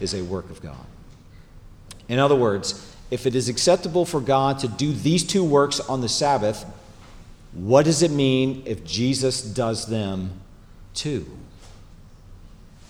is 0.00 0.14
a 0.14 0.22
work 0.22 0.50
of 0.50 0.60
God. 0.60 0.86
In 2.08 2.18
other 2.18 2.36
words, 2.36 2.94
if 3.10 3.26
it 3.26 3.34
is 3.34 3.48
acceptable 3.48 4.04
for 4.04 4.20
God 4.20 4.58
to 4.60 4.68
do 4.68 4.92
these 4.92 5.24
two 5.24 5.44
works 5.44 5.80
on 5.80 6.00
the 6.00 6.08
Sabbath, 6.08 6.64
what 7.52 7.84
does 7.84 8.02
it 8.02 8.10
mean 8.10 8.62
if 8.66 8.84
Jesus 8.84 9.42
does 9.42 9.86
them 9.86 10.40
too? 10.94 11.26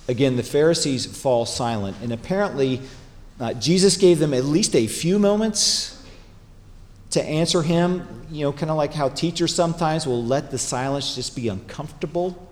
Again, 0.08 0.36
the 0.36 0.42
Pharisees 0.42 1.06
fall 1.06 1.46
silent, 1.46 1.96
and 2.02 2.12
apparently, 2.12 2.80
uh, 3.40 3.54
Jesus 3.54 3.96
gave 3.96 4.18
them 4.18 4.34
at 4.34 4.44
least 4.44 4.74
a 4.74 4.86
few 4.86 5.18
moments 5.18 6.04
to 7.10 7.22
answer 7.22 7.62
him, 7.62 8.26
you 8.30 8.44
know, 8.44 8.52
kind 8.52 8.70
of 8.70 8.76
like 8.76 8.94
how 8.94 9.08
teachers 9.08 9.54
sometimes 9.54 10.06
will 10.06 10.24
let 10.24 10.50
the 10.50 10.58
silence 10.58 11.14
just 11.14 11.36
be 11.36 11.48
uncomfortable 11.48 12.51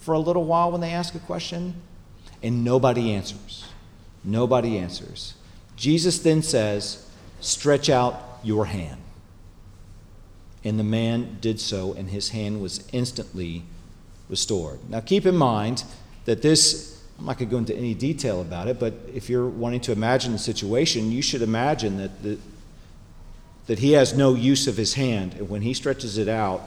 for 0.00 0.14
a 0.14 0.18
little 0.18 0.44
while 0.44 0.72
when 0.72 0.80
they 0.80 0.90
ask 0.90 1.14
a 1.14 1.18
question, 1.20 1.74
and 2.42 2.64
nobody 2.64 3.12
answers. 3.12 3.66
Nobody 4.24 4.78
answers. 4.78 5.34
Jesus 5.76 6.18
then 6.18 6.42
says, 6.42 7.06
Stretch 7.40 7.88
out 7.88 8.40
your 8.42 8.66
hand. 8.66 9.00
And 10.62 10.78
the 10.78 10.84
man 10.84 11.38
did 11.40 11.58
so, 11.58 11.94
and 11.94 12.10
his 12.10 12.30
hand 12.30 12.60
was 12.60 12.86
instantly 12.92 13.62
restored. 14.28 14.78
Now, 14.90 15.00
keep 15.00 15.24
in 15.24 15.36
mind 15.36 15.84
that 16.26 16.42
this, 16.42 17.02
I'm 17.18 17.24
not 17.24 17.38
going 17.38 17.48
to 17.48 17.52
go 17.52 17.58
into 17.58 17.74
any 17.74 17.94
detail 17.94 18.42
about 18.42 18.68
it, 18.68 18.78
but 18.78 18.94
if 19.12 19.30
you're 19.30 19.48
wanting 19.48 19.80
to 19.82 19.92
imagine 19.92 20.32
the 20.32 20.38
situation, 20.38 21.10
you 21.10 21.22
should 21.22 21.40
imagine 21.40 21.96
that, 21.96 22.22
the, 22.22 22.38
that 23.66 23.78
he 23.78 23.92
has 23.92 24.14
no 24.14 24.34
use 24.34 24.66
of 24.66 24.76
his 24.76 24.94
hand, 24.94 25.34
and 25.34 25.48
when 25.48 25.62
he 25.62 25.72
stretches 25.72 26.18
it 26.18 26.28
out, 26.28 26.62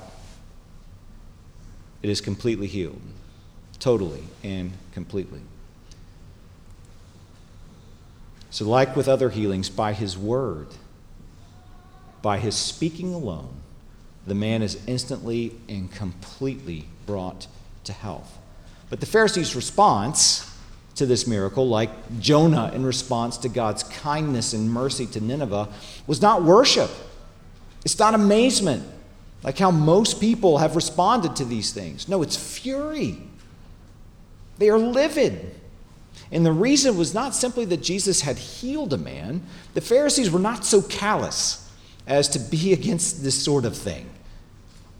it 2.02 2.10
is 2.10 2.19
completely 2.19 2.67
healed, 2.67 3.02
totally 3.84 4.24
and 4.46 4.72
completely. 4.93 5.41
So, 8.50 8.63
like 8.63 8.96
with 8.96 9.10
other 9.10 9.30
healings, 9.30 9.69
by 9.69 9.91
his 9.91 10.17
word, 10.17 10.67
by 12.22 12.38
his 12.38 12.56
speaking 12.56 13.13
alone, 13.13 13.56
the 14.26 14.36
man 14.36 14.62
is 14.62 14.82
instantly 14.88 15.56
and 15.67 15.91
completely 15.91 16.86
brought 17.06 17.48
to 17.84 17.91
health. 17.91 18.38
But 18.89 19.02
the 19.02 19.06
Pharisees' 19.06 19.54
response 19.54 20.50
to 20.96 21.06
this 21.06 21.28
miracle, 21.28 21.67
like 21.67 21.89
Jonah 22.22 22.72
in 22.74 22.86
response 22.86 23.36
to 23.39 23.50
God's 23.50 23.84
kindness 23.84 24.54
and 24.54 24.72
mercy 24.72 25.08
to 25.08 25.19
Nineveh, 25.19 25.67
was 26.08 26.22
not 26.22 26.43
worship. 26.43 26.89
It's 27.84 28.00
not 28.00 28.13
amazement, 28.13 28.88
like 29.43 29.58
how 29.58 29.72
most 29.72 30.22
people 30.22 30.60
have 30.60 30.78
responded 30.78 31.36
to 31.36 31.43
these 31.43 31.74
things. 31.74 32.08
No, 32.08 32.22
it's 32.22 32.38
fury. 32.38 33.17
They 34.63 34.69
are 34.69 34.80
livid. 34.80 35.52
And 36.32 36.45
the 36.45 36.54
reason 36.54 36.95
was 36.95 37.13
not 37.13 37.36
simply 37.36 37.65
that 37.65 37.84
Jesus 37.84 38.21
had 38.21 38.38
healed 38.38 38.93
a 38.93 38.97
man, 38.97 39.43
the 39.73 39.82
Pharisees 39.82 40.32
were 40.32 40.39
not 40.39 40.63
so 40.63 40.82
callous 40.82 41.69
as 42.08 42.30
to 42.30 42.39
be 42.39 42.71
against 42.80 43.26
this 43.26 43.43
sort 43.43 43.65
of 43.65 43.76
thing, 43.76 44.10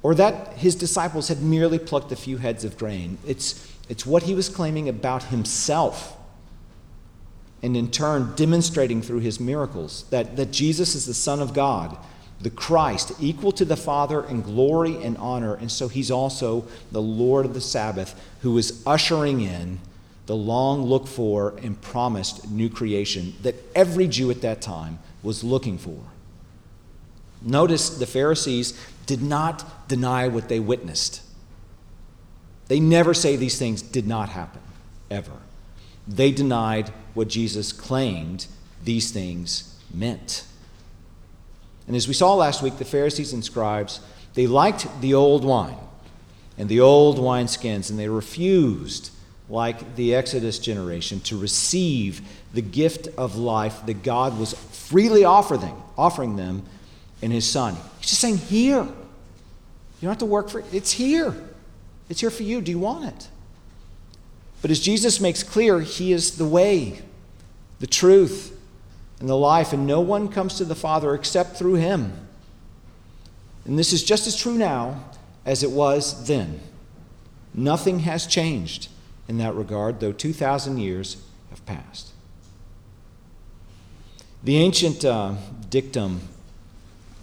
or 0.02 0.15
that 0.15 0.56
his 0.58 0.76
disciples 0.76 1.30
had 1.30 1.41
merely 1.41 1.80
plucked 1.80 2.12
a 2.12 2.17
few 2.17 2.39
heads 2.39 2.65
of 2.65 2.78
grain. 2.78 3.19
It's, 3.26 3.73
it's 3.88 4.06
what 4.06 4.23
he 4.23 4.36
was 4.36 4.49
claiming 4.49 4.89
about 4.89 5.23
himself, 5.23 6.17
and 7.62 7.78
in 7.78 7.89
turn 7.89 8.34
demonstrating 8.36 9.02
through 9.02 9.19
his 9.19 9.39
miracles 9.39 10.04
that, 10.10 10.36
that 10.36 10.52
Jesus 10.52 10.93
is 10.93 11.06
the 11.06 11.13
Son 11.13 11.41
of 11.41 11.54
God, 11.54 11.97
the 12.43 12.49
Christ, 12.49 13.13
equal 13.19 13.51
to 13.53 13.65
the 13.65 13.77
Father 13.77 14.23
in 14.25 14.41
glory 14.41 15.01
and 15.01 15.17
honor, 15.17 15.56
and 15.56 15.71
so 15.71 15.88
he's 15.88 16.12
also 16.12 16.65
the 16.91 17.01
Lord 17.01 17.45
of 17.45 17.53
the 17.53 17.62
Sabbath 17.62 18.19
who 18.41 18.58
is 18.58 18.84
ushering 18.86 19.41
in 19.41 19.79
the 20.25 20.36
long 20.36 20.84
looked 20.84 21.08
for 21.08 21.56
and 21.62 21.82
promised 21.82 22.49
new 22.49 22.69
creation 22.69 23.34
that 23.41 23.56
every 23.75 24.08
Jew 24.08 24.29
at 24.29 24.41
that 24.41 24.62
time 24.62 24.99
was 25.21 25.43
looking 25.43 25.77
for. 25.77 25.99
Notice 27.41 27.89
the 27.89 28.06
Pharisees 28.06 28.77
did 29.06 29.21
not 29.21 29.88
deny 29.88 30.27
what 30.27 30.47
they 30.47 30.60
witnessed. 30.60 31.21
They 32.67 32.79
never 32.79 33.13
say 33.13 33.36
these 33.36 33.60
things 33.60 33.82
did 33.82 34.08
not 34.08 34.29
happen, 34.29 34.62
ever. 35.12 35.32
They 36.08 36.32
denied 36.32 36.89
what 37.13 37.27
Jesus 37.27 37.71
claimed 37.71 38.47
these 38.84 39.12
things 39.12 39.77
meant. 39.93 40.45
And 41.88 41.96
as 41.96 42.08
we 42.08 42.13
saw 42.13 42.34
last 42.34 42.62
week, 42.62 42.78
the 42.78 42.86
Pharisees 42.86 43.34
and 43.34 43.43
scribes, 43.43 44.00
they 44.34 44.48
liked 44.48 44.88
the 45.02 45.13
old 45.13 45.43
wine 45.43 45.78
and 46.58 46.69
the 46.69 46.80
old 46.80 47.17
wineskins, 47.17 47.89
and 47.89 47.98
they 47.98 48.10
refused 48.10 49.12
like 49.50 49.96
the 49.96 50.15
Exodus 50.15 50.58
generation, 50.58 51.19
to 51.22 51.38
receive 51.38 52.22
the 52.54 52.62
gift 52.62 53.08
of 53.17 53.36
life 53.36 53.86
that 53.86 54.02
God 54.04 54.39
was 54.39 54.54
freely 54.54 55.24
offering, 55.24 55.76
offering 55.98 56.36
them 56.38 56.63
in 57.22 57.32
His 57.32 57.50
Son. 57.50 57.76
He's 58.00 58.10
just 58.10 58.22
saying, 58.22 58.38
Here. 58.38 58.84
You 58.84 60.08
don't 60.08 60.12
have 60.12 60.17
to 60.19 60.26
work 60.26 60.50
for 60.50 60.60
it. 60.60 60.65
It's 60.74 60.91
here. 60.91 61.34
It's 62.10 62.19
here 62.19 62.30
for 62.30 62.43
you. 62.43 62.62
Do 62.62 62.72
you 62.72 62.80
want 62.80 63.06
it? 63.06 63.28
But 64.62 64.72
as 64.72 64.80
Jesus 64.80 65.19
makes 65.19 65.43
clear, 65.43 65.82
He 65.82 66.13
is 66.13 66.38
the 66.38 66.46
way, 66.46 67.02
the 67.80 67.88
truth, 67.88 68.58
and 69.24 69.30
the 69.30 69.38
life, 69.38 69.72
and 69.72 69.88
no 69.88 70.02
one 70.02 70.28
comes 70.28 70.56
to 70.56 70.66
the 70.66 70.76
Father 70.76 71.16
except 71.16 71.56
through 71.56 71.76
Him. 71.76 72.12
And 73.64 73.80
this 73.80 73.94
is 73.94 74.04
just 74.04 74.28
as 74.28 74.36
true 74.36 74.58
now 74.58 75.02
as 75.46 75.64
it 75.64 75.72
was 75.72 76.28
then. 76.28 76.60
Nothing 77.54 78.00
has 78.00 78.28
changed 78.28 78.90
in 79.30 79.38
that 79.38 79.56
regard, 79.56 80.02
though 80.02 80.12
2,000 80.12 80.78
years 80.78 81.24
have 81.52 81.66
passed. 81.66 82.10
The 84.44 84.58
ancient 84.58 85.06
uh, 85.06 85.36
dictum, 85.70 86.20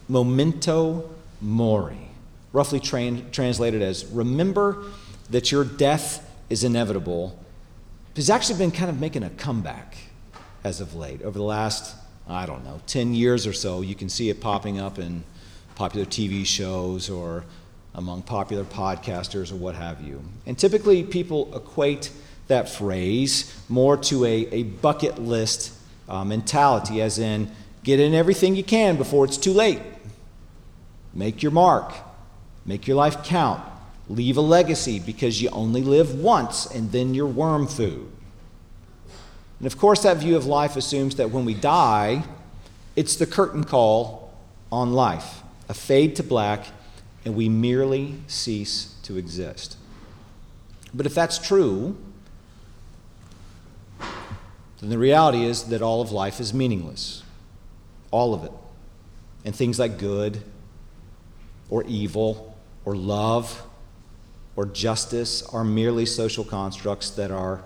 memento 0.09 1.11
mori, 1.43 2.09
roughly 2.55 2.81
tra- 2.81 3.21
translated 3.31 3.83
as 3.83 4.07
remember 4.07 4.85
that 5.29 5.53
your 5.53 5.65
death 5.65 6.27
is 6.49 6.65
inevitable, 6.65 7.39
has 8.17 8.31
actually 8.31 8.57
been 8.57 8.71
kind 8.71 8.89
of 8.89 8.99
making 8.99 9.23
a 9.23 9.29
comeback 9.29 9.99
as 10.65 10.81
of 10.81 10.95
late. 10.95 11.23
Over 11.23 11.39
the 11.39 11.45
last, 11.45 11.97
I 12.29 12.47
don't 12.47 12.65
know, 12.65 12.81
10 12.87 13.15
years 13.15 13.47
or 13.47 13.53
so, 13.53 13.81
you 13.81 13.95
can 13.95 14.09
see 14.09 14.31
it 14.31 14.41
popping 14.41 14.79
up 14.79 14.99
in 14.99 15.25
popular 15.75 16.07
TV 16.07 16.45
shows 16.45 17.09
or 17.09 17.45
among 17.95 18.23
popular 18.23 18.65
podcasters 18.65 19.51
or 19.53 19.57
what 19.57 19.75
have 19.75 20.01
you. 20.01 20.23
And 20.47 20.59
typically, 20.59 21.03
people 21.03 21.55
equate 21.57 22.11
that 22.49 22.69
phrase 22.69 23.57
more 23.69 23.97
to 23.97 24.25
a, 24.25 24.47
a 24.53 24.63
bucket 24.65 25.19
list 25.19 25.73
uh, 26.09 26.25
mentality, 26.25 27.01
as 27.01 27.19
in, 27.19 27.51
get 27.83 28.01
in 28.01 28.15
everything 28.15 28.55
you 28.57 28.65
can 28.65 28.97
before 28.97 29.25
it's 29.25 29.37
too 29.37 29.53
late. 29.53 29.81
Make 31.15 31.43
your 31.43 31.53
mark, 31.53 31.93
make 32.67 32.87
your 32.87 32.97
life 32.97 33.25
count, 33.25 33.63
leave 34.09 34.37
a 34.37 34.41
legacy 34.41 34.99
because 34.99 35.41
you 35.41 35.49
only 35.51 35.83
live 35.83 36.15
once 36.15 36.67
and 36.67 36.93
then 36.93 37.15
you're 37.15 37.27
worm 37.27 37.67
food. 37.67 38.11
And 39.61 39.67
of 39.67 39.79
course, 39.79 40.03
that 40.03 40.17
view 40.17 40.37
of 40.37 40.47
life 40.47 40.75
assumes 40.75 41.17
that 41.17 41.31
when 41.31 41.45
we 41.45 41.55
die, 41.55 42.25
it's 42.97 43.15
the 43.15 43.27
curtain 43.27 43.63
call 43.63 44.33
on 44.73 44.93
life, 44.93 45.43
a 45.69 45.75
fade 45.75 46.17
to 46.17 46.23
black 46.23 46.67
and 47.25 47.35
we 47.35 47.49
merely 47.49 48.15
cease 48.27 48.95
to 49.03 49.19
exist. 49.19 49.77
But 50.95 51.07
if 51.07 51.15
that's 51.15 51.39
true, 51.39 51.97
then 53.99 54.89
the 54.89 54.99
reality 54.99 55.45
is 55.45 55.65
that 55.65 55.83
all 55.83 56.01
of 56.01 56.11
life 56.11 56.41
is 56.41 56.55
meaningless. 56.55 57.23
All 58.11 58.33
of 58.33 58.45
it. 58.45 58.53
And 59.45 59.55
things 59.55 59.79
like 59.79 59.99
good 59.99 60.43
or 61.69 61.85
evil 61.85 62.57
or 62.85 62.97
love 62.97 63.63
or 64.57 64.67
justice 64.67 65.43
are 65.53 65.65
merely 65.65 66.07
social 66.07 66.45
constructs 66.45 67.11
that 67.11 67.31
are 67.31 67.63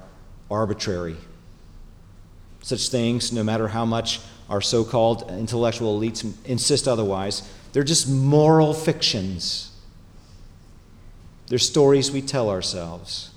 arbitrary. 0.50 1.16
Such 2.64 2.88
things, 2.88 3.30
no 3.30 3.44
matter 3.44 3.68
how 3.68 3.84
much 3.84 4.20
our 4.48 4.62
so 4.62 4.84
called 4.84 5.30
intellectual 5.30 6.00
elites 6.00 6.24
insist 6.46 6.88
otherwise, 6.88 7.46
they're 7.74 7.84
just 7.84 8.08
moral 8.08 8.72
fictions. 8.72 9.70
They're 11.48 11.58
stories 11.58 12.10
we 12.10 12.22
tell 12.22 12.48
ourselves, 12.48 13.32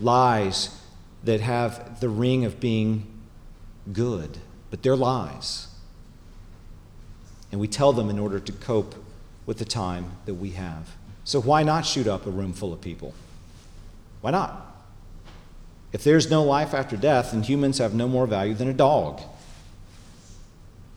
lies 0.00 0.76
that 1.22 1.40
have 1.40 2.00
the 2.00 2.08
ring 2.08 2.44
of 2.44 2.58
being 2.58 3.06
good, 3.92 4.38
but 4.72 4.82
they're 4.82 4.96
lies. 4.96 5.68
And 7.52 7.60
we 7.60 7.68
tell 7.68 7.92
them 7.92 8.10
in 8.10 8.18
order 8.18 8.40
to 8.40 8.52
cope 8.52 8.96
with 9.46 9.58
the 9.58 9.64
time 9.64 10.16
that 10.26 10.34
we 10.34 10.50
have. 10.50 10.88
So, 11.22 11.40
why 11.40 11.62
not 11.62 11.86
shoot 11.86 12.08
up 12.08 12.26
a 12.26 12.30
room 12.30 12.52
full 12.52 12.72
of 12.72 12.80
people? 12.80 13.14
Why 14.22 14.32
not? 14.32 14.69
If 15.92 16.04
there's 16.04 16.30
no 16.30 16.44
life 16.44 16.72
after 16.72 16.96
death, 16.96 17.32
then 17.32 17.42
humans 17.42 17.78
have 17.78 17.94
no 17.94 18.06
more 18.06 18.26
value 18.26 18.54
than 18.54 18.68
a 18.68 18.74
dog. 18.74 19.20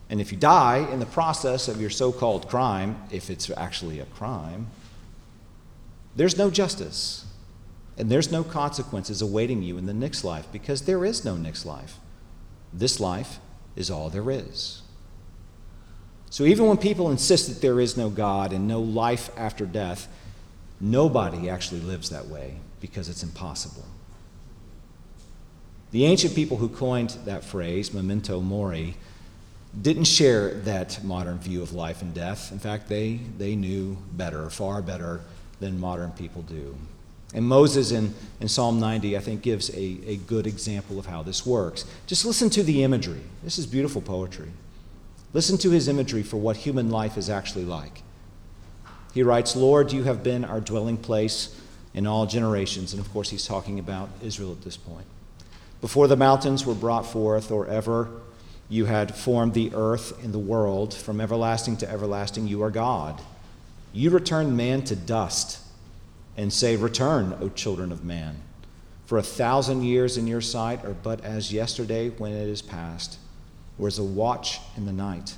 And 0.10 0.21
if 0.21 0.32
you 0.32 0.38
die 0.38 0.88
in 0.91 0.99
the 0.99 1.06
process 1.06 1.67
of 1.67 1.82
your 1.82 1.89
so 1.89 2.12
called 2.12 2.47
crime, 2.47 3.01
if 3.12 3.29
it's 3.29 3.49
actually 3.58 3.99
a 3.99 4.06
crime, 4.06 4.67
there's 6.15 6.38
no 6.38 6.51
justice. 6.51 7.25
And 7.97 8.10
there's 8.10 8.32
no 8.32 8.43
consequences 8.43 9.21
awaiting 9.21 9.63
you 9.63 9.77
in 9.77 9.86
the 9.86 9.93
next 9.93 10.23
life 10.23 10.47
because 10.51 10.84
there 10.84 11.06
is 11.06 11.25
no 11.25 11.36
next 11.36 11.65
life. 11.65 11.97
This 12.71 12.99
life 12.99 13.39
is 13.75 13.89
all 13.89 14.10
there 14.10 14.29
is. 14.29 14.82
So 16.29 16.43
even 16.45 16.65
when 16.65 16.77
people 16.77 17.12
insist 17.12 17.47
that 17.49 17.62
there 17.62 17.79
is 17.79 17.95
no 17.95 18.10
God 18.10 18.53
and 18.53 18.67
no 18.67 18.82
life 18.82 19.29
after 19.38 19.65
death, 19.65 20.08
nobody 20.79 21.49
actually 21.49 21.82
lives 21.82 22.10
that 22.10 22.27
way 22.27 22.56
because 22.79 23.10
it's 23.10 23.23
impossible. 23.23 23.86
The 25.93 26.06
ancient 26.06 26.34
people 26.34 26.58
who 26.58 26.69
coined 26.69 27.12
that 27.25 27.43
phrase, 27.43 27.93
memento 27.93 28.41
mori, 28.41 28.95
didn't 29.79 30.06
share 30.06 30.56
that 30.62 31.03
modern 31.03 31.38
view 31.38 31.62
of 31.62 31.71
life 31.71 32.01
and 32.01 32.15
death. 32.15 32.51
In 32.51 32.58
fact, 32.58 32.89
they, 32.89 33.19
they 33.38 33.56
knew 33.56 33.97
better, 34.13 34.49
far 34.49 34.82
better 34.82 35.21
than 35.60 35.79
modern 35.79 36.10
people 36.10 36.41
do. 36.41 36.75
And 37.36 37.45
Moses 37.45 37.91
in, 37.91 38.15
in 38.41 38.47
Psalm 38.47 38.79
90, 38.79 39.15
I 39.15 39.19
think, 39.19 39.43
gives 39.43 39.69
a, 39.69 39.99
a 40.08 40.17
good 40.17 40.47
example 40.47 40.97
of 40.97 41.06
how 41.06 41.21
this 41.21 41.45
works. 41.45 41.86
Just 42.08 42.25
listen 42.25 42.49
to 42.49 42.63
the 42.63 42.82
imagery. 42.82 43.21
This 43.43 43.60
is 43.60 43.67
beautiful 43.67 44.01
poetry. 44.01 44.49
Listen 45.32 45.60
to 45.60 45.69
his 45.69 45.88
imagery 45.88 46.23
for 46.23 46.38
what 46.38 46.58
human 46.58 46.89
life 46.89 47.19
is 47.19 47.29
actually 47.29 47.65
like. 47.65 48.01
He 49.13 49.21
writes, 49.21 49.56
Lord, 49.56 49.91
you 49.91 50.01
have 50.03 50.23
been 50.23 50.43
our 50.43 50.60
dwelling 50.60 50.97
place 50.97 51.56
in 51.93 52.08
all 52.08 52.25
generations. 52.25 52.93
And 52.93 52.99
of 52.99 53.13
course, 53.13 53.29
he's 53.29 53.45
talking 53.45 53.77
about 53.77 54.10
Israel 54.23 54.53
at 54.53 54.63
this 54.63 54.75
point. 54.75 55.06
Before 55.84 56.08
the 56.08 56.15
mountains 56.15 56.65
were 56.65 56.74
brought 56.74 57.06
forth, 57.06 57.52
or 57.52 57.67
ever 57.67 58.10
you 58.69 58.86
had 58.86 59.13
formed 59.13 59.54
the 59.54 59.69
earth 59.76 60.17
and 60.24 60.34
the 60.34 60.39
world, 60.39 60.93
from 60.93 61.19
everlasting 61.19 61.76
to 61.76 61.89
everlasting, 61.89 62.48
you 62.48 62.63
are 62.63 62.72
God. 62.72 63.22
You 63.91 64.10
return 64.10 64.56
man 64.56 64.84
to 64.86 64.96
dust 64.96 65.60
and 66.38 66.54
say, 66.54 66.78
Return, 66.78 67.36
O 67.41 67.50
children 67.50 67.91
of 67.91 68.06
man. 68.06 68.38
For 69.08 69.17
a 69.17 69.24
thousand 69.24 69.84
years 69.84 70.15
in 70.15 70.26
your 70.26 70.39
sight 70.39 70.86
are 70.86 70.93
but 70.93 71.22
as 71.26 71.52
yesterday 71.52 72.12
when 72.12 72.32
it 72.32 72.48
is 72.48 72.62
past, 72.62 73.17
or 73.78 73.88
as 73.88 74.00
a 74.00 74.06
watch 74.06 74.62
in 74.78 74.86
the 74.86 74.93
night. 74.93 75.36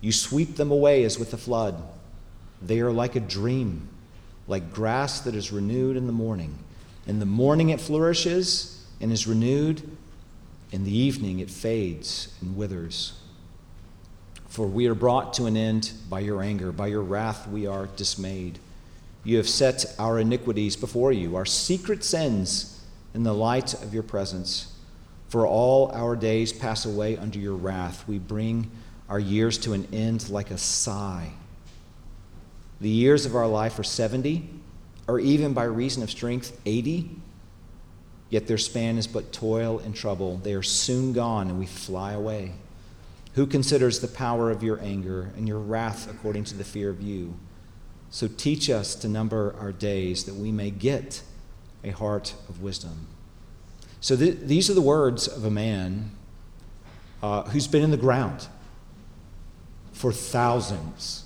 You 0.00 0.10
sweep 0.10 0.56
them 0.56 0.72
away 0.72 1.04
as 1.04 1.16
with 1.16 1.32
a 1.32 1.38
flood. 1.38 1.80
They 2.60 2.80
are 2.80 2.90
like 2.90 3.14
a 3.14 3.20
dream, 3.20 3.88
like 4.48 4.72
grass 4.74 5.20
that 5.20 5.36
is 5.36 5.52
renewed 5.52 5.96
in 5.96 6.08
the 6.08 6.12
morning. 6.12 6.58
In 7.06 7.20
the 7.20 7.24
morning 7.24 7.68
it 7.68 7.80
flourishes 7.80 8.75
and 9.00 9.12
is 9.12 9.26
renewed. 9.26 9.82
In 10.72 10.84
the 10.84 10.96
evening 10.96 11.38
it 11.38 11.50
fades 11.50 12.34
and 12.40 12.56
withers. 12.56 13.14
For 14.48 14.66
we 14.66 14.86
are 14.86 14.94
brought 14.94 15.34
to 15.34 15.46
an 15.46 15.56
end 15.56 15.92
by 16.08 16.20
your 16.20 16.42
anger, 16.42 16.72
by 16.72 16.86
your 16.86 17.02
wrath 17.02 17.48
we 17.48 17.66
are 17.66 17.86
dismayed. 17.96 18.58
You 19.22 19.36
have 19.36 19.48
set 19.48 19.94
our 19.98 20.18
iniquities 20.18 20.76
before 20.76 21.12
you, 21.12 21.36
our 21.36 21.44
secret 21.44 22.04
sins 22.04 22.80
in 23.14 23.22
the 23.22 23.34
light 23.34 23.74
of 23.74 23.92
your 23.92 24.02
presence. 24.02 24.72
For 25.28 25.46
all 25.46 25.90
our 25.92 26.14
days 26.16 26.52
pass 26.52 26.86
away 26.86 27.16
under 27.16 27.38
your 27.38 27.54
wrath. 27.54 28.06
We 28.06 28.18
bring 28.18 28.70
our 29.08 29.18
years 29.18 29.58
to 29.58 29.72
an 29.72 29.88
end 29.92 30.28
like 30.30 30.50
a 30.50 30.58
sigh. 30.58 31.32
The 32.80 32.88
years 32.88 33.26
of 33.26 33.34
our 33.34 33.46
life 33.46 33.78
are 33.78 33.84
70, 33.84 34.48
or 35.08 35.18
even 35.18 35.54
by 35.54 35.64
reason 35.64 36.02
of 36.02 36.10
strength, 36.10 36.58
80. 36.66 37.10
Yet 38.28 38.46
their 38.46 38.58
span 38.58 38.98
is 38.98 39.06
but 39.06 39.32
toil 39.32 39.78
and 39.78 39.94
trouble. 39.94 40.38
They 40.38 40.54
are 40.54 40.62
soon 40.62 41.12
gone, 41.12 41.48
and 41.48 41.58
we 41.58 41.66
fly 41.66 42.12
away. 42.12 42.52
Who 43.34 43.46
considers 43.46 44.00
the 44.00 44.08
power 44.08 44.50
of 44.50 44.62
your 44.62 44.80
anger 44.80 45.30
and 45.36 45.46
your 45.46 45.58
wrath 45.58 46.10
according 46.10 46.44
to 46.44 46.54
the 46.54 46.64
fear 46.64 46.90
of 46.90 47.00
you? 47.00 47.36
So 48.10 48.28
teach 48.28 48.70
us 48.70 48.94
to 48.96 49.08
number 49.08 49.54
our 49.60 49.72
days 49.72 50.24
that 50.24 50.34
we 50.34 50.50
may 50.50 50.70
get 50.70 51.22
a 51.84 51.90
heart 51.90 52.34
of 52.48 52.62
wisdom. 52.62 53.08
So 54.00 54.16
th- 54.16 54.38
these 54.40 54.70
are 54.70 54.74
the 54.74 54.80
words 54.80 55.28
of 55.28 55.44
a 55.44 55.50
man 55.50 56.12
uh, 57.22 57.42
who's 57.44 57.66
been 57.66 57.82
in 57.82 57.90
the 57.90 57.96
ground 57.96 58.48
for 59.92 60.12
thousands 60.12 61.24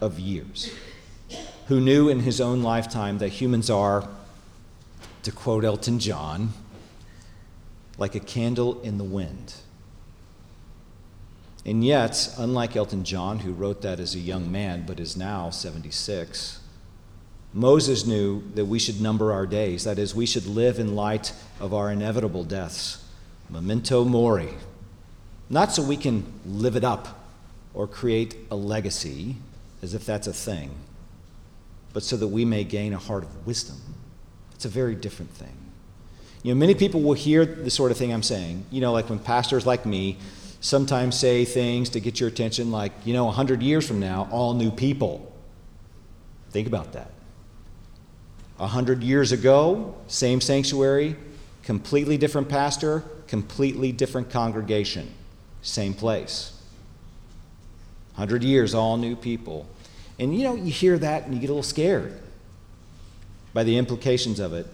of 0.00 0.18
years, 0.18 0.72
who 1.68 1.80
knew 1.80 2.08
in 2.08 2.20
his 2.20 2.40
own 2.40 2.62
lifetime 2.62 3.18
that 3.18 3.28
humans 3.28 3.68
are, 3.70 4.08
to 5.22 5.32
quote 5.32 5.64
Elton 5.64 5.98
John, 5.98 6.52
like 7.98 8.14
a 8.14 8.20
candle 8.20 8.80
in 8.82 8.98
the 8.98 9.04
wind. 9.04 9.54
And 11.66 11.84
yet, 11.84 12.32
unlike 12.38 12.74
Elton 12.74 13.04
John, 13.04 13.40
who 13.40 13.52
wrote 13.52 13.82
that 13.82 14.00
as 14.00 14.14
a 14.14 14.18
young 14.18 14.50
man 14.50 14.84
but 14.86 14.98
is 14.98 15.16
now 15.16 15.50
76, 15.50 16.60
Moses 17.52 18.06
knew 18.06 18.42
that 18.54 18.64
we 18.64 18.78
should 18.78 19.00
number 19.00 19.32
our 19.32 19.46
days. 19.46 19.84
That 19.84 19.98
is, 19.98 20.14
we 20.14 20.24
should 20.24 20.46
live 20.46 20.78
in 20.78 20.94
light 20.94 21.32
of 21.58 21.74
our 21.74 21.90
inevitable 21.90 22.44
deaths. 22.44 23.04
Memento 23.50 24.04
mori. 24.04 24.54
Not 25.48 25.72
so 25.72 25.82
we 25.82 25.96
can 25.96 26.32
live 26.46 26.76
it 26.76 26.84
up 26.84 27.26
or 27.74 27.86
create 27.86 28.36
a 28.50 28.56
legacy, 28.56 29.36
as 29.82 29.94
if 29.94 30.06
that's 30.06 30.28
a 30.28 30.32
thing, 30.32 30.70
but 31.92 32.04
so 32.04 32.16
that 32.16 32.28
we 32.28 32.44
may 32.44 32.62
gain 32.62 32.92
a 32.92 32.98
heart 32.98 33.24
of 33.24 33.46
wisdom. 33.46 33.76
It's 34.60 34.66
a 34.66 34.68
very 34.68 34.94
different 34.94 35.30
thing. 35.30 35.56
You 36.42 36.52
know, 36.52 36.60
many 36.60 36.74
people 36.74 37.00
will 37.00 37.14
hear 37.14 37.46
the 37.46 37.70
sort 37.70 37.92
of 37.92 37.96
thing 37.96 38.12
I'm 38.12 38.22
saying. 38.22 38.66
You 38.70 38.82
know, 38.82 38.92
like 38.92 39.08
when 39.08 39.18
pastors 39.18 39.64
like 39.64 39.86
me 39.86 40.18
sometimes 40.60 41.18
say 41.18 41.46
things 41.46 41.88
to 41.88 41.98
get 41.98 42.20
your 42.20 42.28
attention, 42.28 42.70
like, 42.70 42.92
you 43.06 43.14
know, 43.14 43.24
100 43.24 43.62
years 43.62 43.88
from 43.88 44.00
now, 44.00 44.28
all 44.30 44.52
new 44.52 44.70
people. 44.70 45.34
Think 46.50 46.66
about 46.68 46.92
that. 46.92 47.10
100 48.58 49.02
years 49.02 49.32
ago, 49.32 49.94
same 50.08 50.42
sanctuary, 50.42 51.16
completely 51.62 52.18
different 52.18 52.50
pastor, 52.50 53.02
completely 53.28 53.92
different 53.92 54.28
congregation, 54.28 55.10
same 55.62 55.94
place. 55.94 56.52
100 58.16 58.44
years, 58.44 58.74
all 58.74 58.98
new 58.98 59.16
people. 59.16 59.66
And 60.18 60.36
you 60.36 60.44
know, 60.44 60.54
you 60.54 60.70
hear 60.70 60.98
that 60.98 61.24
and 61.24 61.32
you 61.32 61.40
get 61.40 61.48
a 61.48 61.54
little 61.54 61.62
scared 61.62 62.20
by 63.52 63.64
the 63.64 63.76
implications 63.76 64.40
of 64.40 64.52
it. 64.52 64.66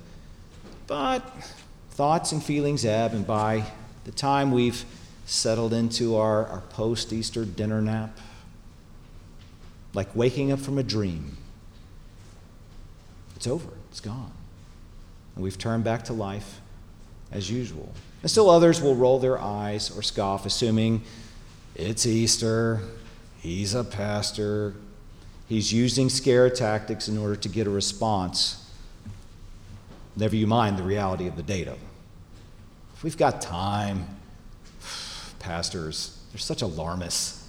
But 0.86 1.20
thoughts 1.90 2.32
and 2.32 2.42
feelings 2.42 2.84
ebb, 2.84 3.12
and 3.14 3.26
by 3.26 3.64
the 4.04 4.12
time 4.12 4.52
we've 4.52 4.84
settled 5.26 5.72
into 5.72 6.16
our, 6.16 6.46
our 6.46 6.60
post 6.70 7.12
Easter 7.12 7.44
dinner 7.44 7.82
nap, 7.82 8.18
like 9.94 10.14
waking 10.14 10.52
up 10.52 10.60
from 10.60 10.78
a 10.78 10.82
dream. 10.82 11.36
It's 13.34 13.46
over, 13.46 13.70
it's 13.90 14.00
gone. 14.00 14.32
And 15.34 15.42
we've 15.42 15.58
turned 15.58 15.84
back 15.84 16.04
to 16.04 16.12
life 16.12 16.60
as 17.32 17.50
usual. 17.50 17.92
And 18.22 18.30
still 18.30 18.48
others 18.50 18.80
will 18.80 18.94
roll 18.94 19.18
their 19.18 19.38
eyes 19.38 19.96
or 19.96 20.02
scoff, 20.02 20.46
assuming 20.46 21.02
it's 21.74 22.06
Easter, 22.06 22.80
he's 23.40 23.74
a 23.74 23.84
pastor, 23.84 24.74
he's 25.48 25.72
using 25.72 26.08
scare 26.08 26.48
tactics 26.50 27.08
in 27.08 27.18
order 27.18 27.36
to 27.36 27.48
get 27.48 27.66
a 27.66 27.70
response. 27.70 28.65
Never 30.16 30.34
you 30.34 30.46
mind 30.46 30.78
the 30.78 30.82
reality 30.82 31.26
of 31.26 31.36
the 31.36 31.42
data. 31.42 31.76
If 32.94 33.04
we've 33.04 33.16
got 33.16 33.42
time, 33.42 34.06
pastors. 35.38 36.18
They're 36.32 36.40
such 36.40 36.62
alarmists. 36.62 37.46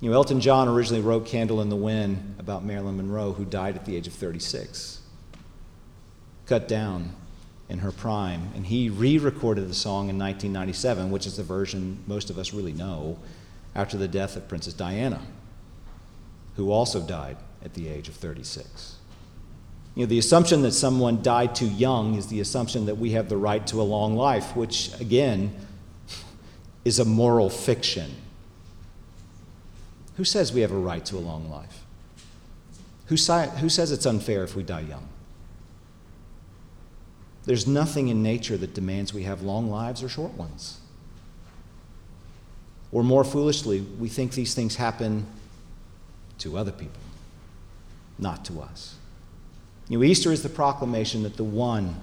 You 0.00 0.10
know, 0.10 0.16
Elton 0.16 0.40
John 0.40 0.68
originally 0.68 1.00
wrote 1.00 1.26
Candle 1.26 1.60
in 1.60 1.68
the 1.68 1.76
Wind 1.76 2.34
about 2.40 2.64
Marilyn 2.64 2.96
Monroe, 2.96 3.32
who 3.32 3.44
died 3.44 3.76
at 3.76 3.84
the 3.84 3.94
age 3.94 4.08
of 4.08 4.12
36, 4.12 5.00
cut 6.46 6.66
down 6.66 7.14
in 7.68 7.78
her 7.78 7.92
prime. 7.92 8.50
And 8.56 8.66
he 8.66 8.90
re 8.90 9.16
recorded 9.16 9.68
the 9.68 9.74
song 9.74 10.08
in 10.08 10.18
1997, 10.18 11.10
which 11.12 11.24
is 11.24 11.36
the 11.36 11.44
version 11.44 12.02
most 12.08 12.30
of 12.30 12.38
us 12.38 12.52
really 12.52 12.72
know, 12.72 13.18
after 13.76 13.96
the 13.96 14.08
death 14.08 14.34
of 14.34 14.48
Princess 14.48 14.74
Diana, 14.74 15.22
who 16.56 16.72
also 16.72 17.00
died 17.00 17.36
at 17.64 17.74
the 17.74 17.88
age 17.88 18.08
of 18.08 18.14
36. 18.14 18.96
You 19.94 20.04
know, 20.04 20.08
the 20.08 20.18
assumption 20.18 20.62
that 20.62 20.72
someone 20.72 21.22
died 21.22 21.54
too 21.54 21.68
young 21.68 22.14
is 22.14 22.28
the 22.28 22.40
assumption 22.40 22.86
that 22.86 22.96
we 22.96 23.10
have 23.12 23.28
the 23.28 23.36
right 23.36 23.66
to 23.66 23.80
a 23.80 23.84
long 23.84 24.16
life, 24.16 24.56
which, 24.56 24.90
again, 25.00 25.54
is 26.84 26.98
a 26.98 27.04
moral 27.04 27.50
fiction. 27.50 28.10
Who 30.16 30.24
says 30.24 30.52
we 30.52 30.62
have 30.62 30.72
a 30.72 30.78
right 30.78 31.04
to 31.06 31.16
a 31.16 31.20
long 31.20 31.50
life? 31.50 31.84
Who, 33.06 33.16
si- 33.16 33.50
who 33.58 33.68
says 33.68 33.92
it's 33.92 34.06
unfair 34.06 34.42
if 34.44 34.56
we 34.56 34.62
die 34.62 34.80
young? 34.80 35.08
There's 37.44 37.66
nothing 37.66 38.08
in 38.08 38.22
nature 38.22 38.56
that 38.56 38.72
demands 38.72 39.12
we 39.12 39.24
have 39.24 39.42
long 39.42 39.68
lives 39.68 40.02
or 40.02 40.08
short 40.08 40.32
ones. 40.34 40.80
Or 42.92 43.02
more 43.02 43.24
foolishly, 43.24 43.80
we 43.80 44.08
think 44.08 44.32
these 44.32 44.54
things 44.54 44.76
happen 44.76 45.26
to 46.38 46.56
other 46.56 46.72
people, 46.72 47.00
not 48.18 48.44
to 48.46 48.60
us. 48.60 48.96
You 49.88 49.98
know, 49.98 50.04
Easter 50.04 50.32
is 50.32 50.42
the 50.42 50.48
proclamation 50.48 51.22
that 51.24 51.36
the 51.36 51.44
one 51.44 51.96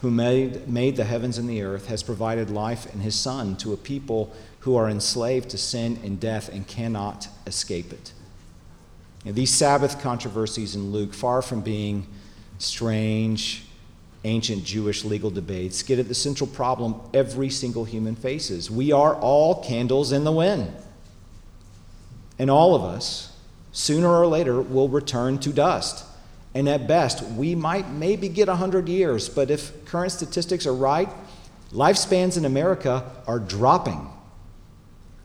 who 0.00 0.10
made, 0.10 0.68
made 0.68 0.96
the 0.96 1.04
heavens 1.04 1.38
and 1.38 1.48
the 1.48 1.62
earth, 1.62 1.86
has 1.86 2.02
provided 2.02 2.50
life 2.50 2.92
in 2.94 3.00
his 3.00 3.14
Son 3.14 3.56
to 3.56 3.72
a 3.72 3.76
people 3.76 4.32
who 4.60 4.76
are 4.76 4.88
enslaved 4.88 5.50
to 5.50 5.58
sin 5.58 5.98
and 6.02 6.20
death 6.20 6.48
and 6.48 6.66
cannot 6.66 7.28
escape 7.46 7.92
it. 7.92 8.12
And 9.24 9.34
these 9.34 9.52
Sabbath 9.52 10.00
controversies 10.00 10.74
in 10.74 10.92
Luke, 10.92 11.14
far 11.14 11.42
from 11.42 11.60
being 11.60 12.06
strange, 12.58 13.64
ancient 14.24 14.64
Jewish 14.64 15.04
legal 15.04 15.30
debates, 15.30 15.82
get 15.82 15.98
at 15.98 16.08
the 16.08 16.14
central 16.14 16.48
problem 16.48 17.00
every 17.12 17.50
single 17.50 17.84
human 17.84 18.16
faces. 18.16 18.70
We 18.70 18.92
are 18.92 19.14
all 19.14 19.62
candles 19.62 20.12
in 20.12 20.24
the 20.24 20.32
wind. 20.32 20.72
And 22.38 22.50
all 22.50 22.74
of 22.74 22.82
us, 22.82 23.36
sooner 23.72 24.08
or 24.08 24.26
later, 24.26 24.60
will 24.60 24.88
return 24.88 25.38
to 25.40 25.50
dust. 25.50 26.04
And 26.54 26.68
at 26.68 26.86
best, 26.86 27.22
we 27.22 27.54
might 27.54 27.90
maybe 27.90 28.28
get 28.28 28.46
100 28.46 28.88
years, 28.88 29.28
but 29.28 29.50
if 29.50 29.84
current 29.84 30.12
statistics 30.12 30.66
are 30.66 30.74
right, 30.74 31.08
lifespans 31.72 32.38
in 32.38 32.44
America 32.44 33.10
are 33.26 33.40
dropping 33.40 34.08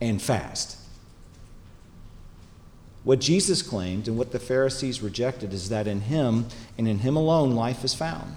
and 0.00 0.20
fast. 0.20 0.76
What 3.04 3.20
Jesus 3.20 3.62
claimed 3.62 4.08
and 4.08 4.18
what 4.18 4.32
the 4.32 4.38
Pharisees 4.38 5.00
rejected 5.00 5.52
is 5.52 5.68
that 5.68 5.86
in 5.86 6.02
Him 6.02 6.46
and 6.76 6.86
in 6.86 6.98
Him 6.98 7.16
alone 7.16 7.54
life 7.54 7.84
is 7.84 7.94
found. 7.94 8.36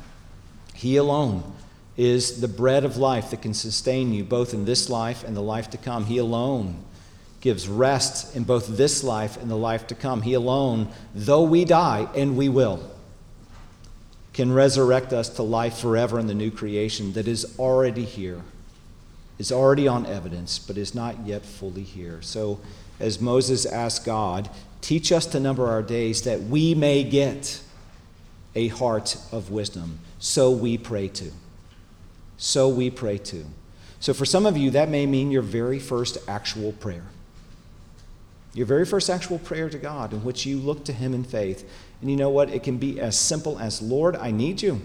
He 0.73 0.95
alone 0.95 1.43
is 1.97 2.41
the 2.41 2.47
bread 2.47 2.85
of 2.85 2.97
life 2.97 3.31
that 3.31 3.41
can 3.41 3.53
sustain 3.53 4.13
you 4.13 4.23
both 4.23 4.53
in 4.53 4.65
this 4.65 4.89
life 4.89 5.23
and 5.23 5.35
the 5.35 5.41
life 5.41 5.69
to 5.71 5.77
come. 5.77 6.05
He 6.05 6.17
alone 6.17 6.83
gives 7.43 7.67
rest 7.67 8.33
in 8.37 8.45
both 8.45 8.77
this 8.77 9.03
life 9.03 9.35
and 9.35 9.51
the 9.51 9.55
life 9.55 9.85
to 9.85 9.93
come. 9.93 10.21
He 10.21 10.33
alone, 10.33 10.87
though 11.13 11.43
we 11.43 11.65
die, 11.65 12.07
and 12.15 12.37
we 12.37 12.47
will, 12.47 12.89
can 14.31 14.49
resurrect 14.53 15.11
us 15.11 15.27
to 15.27 15.43
life 15.43 15.77
forever 15.77 16.17
in 16.19 16.27
the 16.27 16.33
new 16.33 16.49
creation 16.49 17.11
that 17.11 17.27
is 17.27 17.59
already 17.59 18.05
here, 18.05 18.39
is 19.37 19.51
already 19.51 19.89
on 19.89 20.05
evidence, 20.05 20.57
but 20.57 20.77
is 20.77 20.95
not 20.95 21.25
yet 21.25 21.45
fully 21.45 21.83
here. 21.83 22.21
So, 22.21 22.61
as 23.01 23.19
Moses 23.19 23.65
asked 23.65 24.05
God, 24.05 24.49
teach 24.79 25.11
us 25.11 25.25
to 25.25 25.39
number 25.41 25.67
our 25.67 25.83
days 25.83 26.21
that 26.21 26.43
we 26.43 26.73
may 26.73 27.03
get 27.03 27.61
a 28.55 28.69
heart 28.69 29.17
of 29.33 29.51
wisdom. 29.51 29.99
So 30.17 30.49
we 30.49 30.77
pray 30.77 31.09
too. 31.09 31.33
So 32.37 32.69
we 32.69 32.89
pray 32.89 33.17
too. 33.17 33.47
So, 33.99 34.13
for 34.13 34.23
some 34.25 34.45
of 34.45 34.55
you, 34.55 34.69
that 34.71 34.87
may 34.87 35.05
mean 35.05 35.29
your 35.29 35.41
very 35.41 35.79
first 35.79 36.17
actual 36.29 36.71
prayer. 36.71 37.03
Your 38.53 38.65
very 38.65 38.85
first 38.85 39.09
actual 39.09 39.39
prayer 39.39 39.69
to 39.69 39.77
God, 39.77 40.13
in 40.13 40.23
which 40.23 40.45
you 40.45 40.57
look 40.57 40.85
to 40.85 40.93
Him 40.93 41.13
in 41.13 41.23
faith. 41.23 41.69
And 42.01 42.09
you 42.09 42.15
know 42.15 42.29
what? 42.29 42.49
It 42.49 42.63
can 42.63 42.77
be 42.77 42.99
as 42.99 43.17
simple 43.17 43.57
as 43.59 43.81
Lord, 43.81 44.15
I 44.15 44.31
need 44.31 44.61
you. 44.61 44.81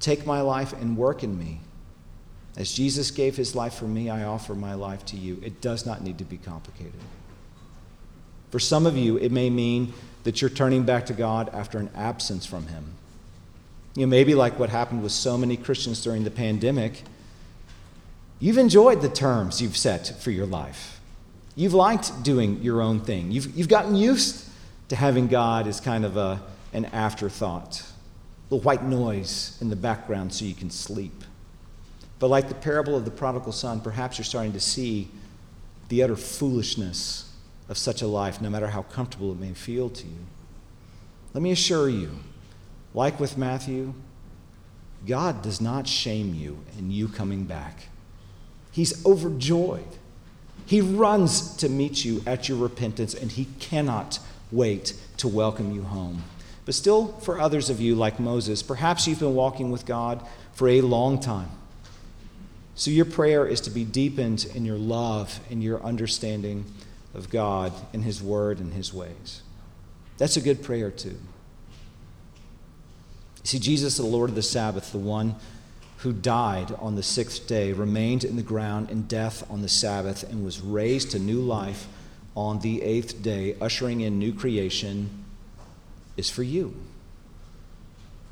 Take 0.00 0.26
my 0.26 0.40
life 0.40 0.72
and 0.72 0.96
work 0.96 1.22
in 1.22 1.38
me. 1.38 1.60
As 2.56 2.72
Jesus 2.72 3.10
gave 3.10 3.36
his 3.36 3.54
life 3.54 3.74
for 3.74 3.86
me, 3.86 4.10
I 4.10 4.24
offer 4.24 4.54
my 4.54 4.74
life 4.74 5.04
to 5.06 5.16
you. 5.16 5.40
It 5.42 5.60
does 5.60 5.86
not 5.86 6.02
need 6.02 6.18
to 6.18 6.24
be 6.24 6.36
complicated. 6.36 7.00
For 8.50 8.58
some 8.58 8.84
of 8.84 8.96
you, 8.96 9.16
it 9.16 9.32
may 9.32 9.48
mean 9.48 9.94
that 10.24 10.40
you're 10.40 10.50
turning 10.50 10.82
back 10.82 11.06
to 11.06 11.14
God 11.14 11.48
after 11.54 11.78
an 11.78 11.90
absence 11.94 12.44
from 12.44 12.66
him. 12.66 12.84
You 13.94 14.06
know, 14.06 14.10
maybe 14.10 14.34
like 14.34 14.58
what 14.58 14.70
happened 14.70 15.02
with 15.02 15.12
so 15.12 15.38
many 15.38 15.56
Christians 15.56 16.02
during 16.02 16.24
the 16.24 16.30
pandemic, 16.30 17.02
you've 18.38 18.58
enjoyed 18.58 19.00
the 19.00 19.08
terms 19.08 19.62
you've 19.62 19.76
set 19.76 20.20
for 20.20 20.30
your 20.30 20.46
life. 20.46 21.00
You've 21.54 21.74
liked 21.74 22.22
doing 22.22 22.62
your 22.62 22.80
own 22.80 23.00
thing. 23.00 23.30
You've, 23.30 23.54
you've 23.56 23.68
gotten 23.68 23.94
used 23.94 24.48
to 24.88 24.96
having 24.96 25.26
God 25.26 25.66
as 25.66 25.80
kind 25.80 26.04
of 26.04 26.16
a, 26.16 26.40
an 26.72 26.86
afterthought, 26.86 27.82
a 28.50 28.56
white 28.56 28.84
noise 28.84 29.58
in 29.60 29.68
the 29.68 29.76
background 29.76 30.32
so 30.32 30.44
you 30.44 30.54
can 30.54 30.70
sleep. 30.70 31.24
But 32.18 32.28
like 32.28 32.48
the 32.48 32.54
parable 32.54 32.96
of 32.96 33.04
the 33.04 33.10
prodigal 33.10 33.52
son, 33.52 33.80
perhaps 33.80 34.16
you're 34.16 34.24
starting 34.24 34.52
to 34.52 34.60
see 34.60 35.08
the 35.88 36.02
utter 36.02 36.16
foolishness 36.16 37.30
of 37.68 37.76
such 37.76 38.00
a 38.02 38.06
life, 38.06 38.40
no 38.40 38.48
matter 38.48 38.68
how 38.68 38.82
comfortable 38.82 39.32
it 39.32 39.38
may 39.38 39.52
feel 39.52 39.90
to 39.90 40.06
you. 40.06 40.26
Let 41.34 41.42
me 41.42 41.50
assure 41.50 41.88
you, 41.88 42.20
like 42.94 43.18
with 43.18 43.36
Matthew, 43.36 43.94
God 45.06 45.42
does 45.42 45.60
not 45.60 45.88
shame 45.88 46.34
you 46.34 46.58
in 46.78 46.90
you 46.90 47.08
coming 47.08 47.44
back. 47.44 47.88
He's 48.70 49.04
overjoyed 49.04 49.98
he 50.72 50.80
runs 50.80 51.54
to 51.58 51.68
meet 51.68 52.02
you 52.02 52.22
at 52.26 52.48
your 52.48 52.56
repentance, 52.56 53.12
and 53.12 53.30
he 53.30 53.44
cannot 53.60 54.18
wait 54.50 54.94
to 55.18 55.28
welcome 55.28 55.70
you 55.70 55.82
home. 55.82 56.22
But 56.64 56.74
still, 56.74 57.08
for 57.08 57.38
others 57.38 57.68
of 57.68 57.78
you, 57.78 57.94
like 57.94 58.18
Moses, 58.18 58.62
perhaps 58.62 59.06
you've 59.06 59.18
been 59.18 59.34
walking 59.34 59.70
with 59.70 59.84
God 59.84 60.26
for 60.54 60.70
a 60.70 60.80
long 60.80 61.20
time. 61.20 61.50
So 62.74 62.90
your 62.90 63.04
prayer 63.04 63.46
is 63.46 63.60
to 63.60 63.70
be 63.70 63.84
deepened 63.84 64.46
in 64.54 64.64
your 64.64 64.78
love 64.78 65.40
and 65.50 65.62
your 65.62 65.82
understanding 65.82 66.64
of 67.12 67.28
God 67.28 67.74
and 67.92 68.02
His 68.02 68.22
Word 68.22 68.58
and 68.58 68.72
His 68.72 68.94
ways. 68.94 69.42
That's 70.16 70.38
a 70.38 70.40
good 70.40 70.62
prayer, 70.62 70.90
too. 70.90 71.18
See, 73.44 73.58
Jesus, 73.58 73.98
the 73.98 74.06
Lord 74.06 74.30
of 74.30 74.36
the 74.36 74.42
Sabbath, 74.42 74.90
the 74.90 74.96
one 74.96 75.34
who 76.02 76.12
died 76.12 76.74
on 76.80 76.96
the 76.96 77.02
sixth 77.02 77.46
day, 77.46 77.72
remained 77.72 78.24
in 78.24 78.34
the 78.34 78.42
ground 78.42 78.90
in 78.90 79.02
death 79.02 79.48
on 79.48 79.62
the 79.62 79.68
Sabbath, 79.68 80.24
and 80.24 80.44
was 80.44 80.60
raised 80.60 81.12
to 81.12 81.18
new 81.18 81.40
life 81.40 81.86
on 82.34 82.58
the 82.58 82.82
eighth 82.82 83.22
day, 83.22 83.56
ushering 83.60 84.00
in 84.00 84.18
new 84.18 84.32
creation, 84.32 85.24
is 86.16 86.28
for 86.28 86.42
you. 86.42 86.74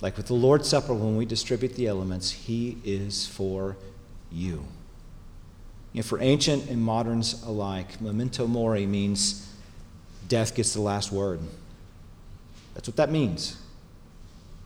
Like 0.01 0.17
with 0.17 0.27
the 0.27 0.35
Lord's 0.35 0.69
Supper, 0.69 0.95
when 0.95 1.17
we 1.17 1.25
distribute 1.25 1.75
the 1.75 1.87
elements, 1.87 2.33
He 2.33 2.79
is 2.85 3.27
for 3.27 3.77
you. 4.33 4.65
know, 5.95 6.03
for 6.03 6.21
ancient 6.21 6.69
and 6.69 6.83
moderns 6.83 7.41
alike, 7.45 8.01
memento 8.01 8.49
mori 8.49 8.85
means 8.87 9.49
death 10.27 10.57
gets 10.57 10.75
the 10.75 10.81
last 10.81 11.13
word. 11.13 11.39
That's 12.75 12.89
what 12.89 12.97
that 12.97 13.13
means. 13.13 13.61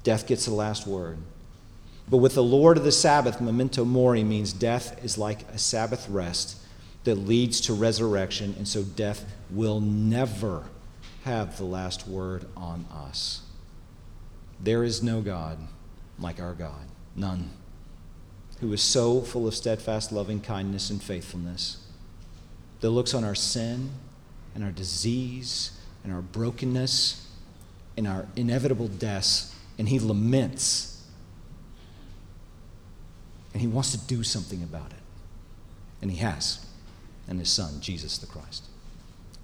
Death 0.05 0.27
gets 0.27 0.47
the 0.47 0.55
last 0.55 0.87
word. 0.87 1.19
But 2.09 2.19
with 2.19 2.35
the 2.35 2.43
Lord 2.43 2.77
of 2.77 2.85
the 2.85 2.93
Sabbath, 2.93 3.41
memento 3.41 3.85
mori 3.85 4.25
means 4.25 4.53
death 4.53 5.03
is 5.05 5.17
like 5.17 5.49
a 5.49 5.59
Sabbath 5.59 6.09
rest 6.09 6.59
that 7.05 7.15
leads 7.17 7.61
to 7.63 7.75
resurrection, 7.75 8.55
and 8.59 8.69
so 8.69 8.83
death 8.83 9.25
will 9.51 9.81
never 9.81 10.65
have 11.25 11.57
the 11.57 11.65
last 11.65 12.07
word 12.07 12.47
on 12.57 12.85
us. 12.93 13.43
There 14.61 14.85
is 14.85 15.03
no 15.03 15.23
God 15.23 15.59
like 16.19 16.41
our 16.41 16.55
God, 16.55 16.87
none, 17.17 17.51
who 18.61 18.73
is 18.73 18.83
so 18.83 19.21
full 19.21 19.49
of 19.49 19.55
steadfast 19.55 20.13
loving 20.13 20.41
kindness 20.41 20.91
and 20.91 21.03
faithfulness, 21.03 21.79
that 22.81 22.91
looks 22.91 23.15
on 23.15 23.25
our 23.25 23.35
sin 23.35 23.91
and 24.55 24.63
our 24.63 24.71
disease 24.71 25.79
and 26.05 26.13
our 26.13 26.23
brokenness 26.23 27.27
and 27.97 28.07
our 28.07 28.27
inevitable 28.37 28.89
deaths, 28.89 29.55
and 29.79 29.89
he 29.89 29.99
laments 29.99 30.94
and 33.55 33.63
he 33.63 33.69
wants 33.69 33.93
to 33.93 33.99
do 33.99 34.23
something 34.23 34.63
about 34.63 34.91
it. 34.91 34.99
And 36.03 36.11
he 36.11 36.19
has, 36.19 36.67
and 37.27 37.39
his 37.39 37.49
son, 37.49 37.81
Jesus 37.81 38.19
the 38.19 38.27
Christ. 38.27 38.65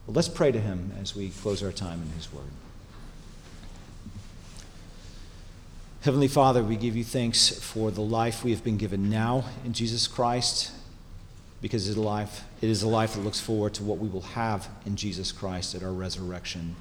Well, 0.07 0.14
let's 0.14 0.29
pray 0.29 0.53
to 0.53 0.61
him 0.61 0.92
as 1.01 1.16
we 1.16 1.31
close 1.31 1.62
our 1.62 1.73
time 1.73 2.03
in 2.03 2.11
his 2.11 2.31
word. 2.31 2.51
Heavenly 6.03 6.29
Father, 6.29 6.62
we 6.62 6.77
give 6.77 6.96
you 6.96 7.05
thanks 7.05 7.59
for 7.59 7.90
the 7.90 8.01
life 8.01 8.42
we 8.42 8.51
have 8.51 8.64
been 8.64 8.79
given 8.79 9.09
now 9.09 9.44
in 9.64 9.73
Jesus 9.73 10.07
Christ, 10.07 10.73
because 11.62 11.87
it 11.87 11.92
is 11.92 11.96
a 11.96 12.03
life, 12.03 12.44
it 12.61 12.68
is 12.68 12.83
a 12.83 12.88
life 12.88 13.14
that 13.14 13.20
looks 13.20 13.40
forward 13.40 13.75
to 13.75 13.85
what 13.85 13.99
we 13.99 14.09
will 14.09 14.23
have 14.23 14.68
in 14.85 14.96
Jesus 14.96 15.31
Christ 15.31 15.75
at 15.75 15.83
our 15.83 15.92
resurrection. 15.92 16.75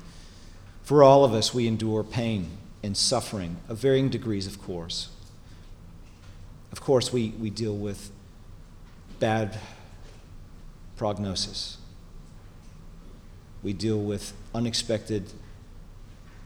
For 0.83 1.03
all 1.03 1.23
of 1.23 1.33
us, 1.33 1.53
we 1.53 1.67
endure 1.67 2.03
pain 2.03 2.49
and 2.81 2.97
suffering 2.97 3.57
of 3.67 3.77
varying 3.77 4.09
degrees, 4.09 4.47
of 4.47 4.61
course. 4.61 5.09
Of 6.71 6.82
course, 6.82 7.12
we, 7.12 7.29
we 7.39 7.49
deal 7.49 7.75
with 7.75 8.12
bad 9.19 9.58
prognosis. 10.98 11.77
We 13.63 13.73
deal 13.73 14.00
with 14.00 14.33
unexpected 14.54 15.31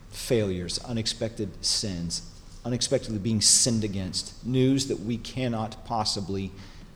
failures, 0.10 0.80
unexpected 0.86 1.64
sins, 1.64 2.30
unexpectedly 2.66 3.20
being 3.20 3.42
sinned 3.42 3.84
against, 3.84 4.46
news 4.46 4.88
that 4.88 5.00
we 5.00 5.18
cannot 5.18 5.86
possibly 5.86 6.52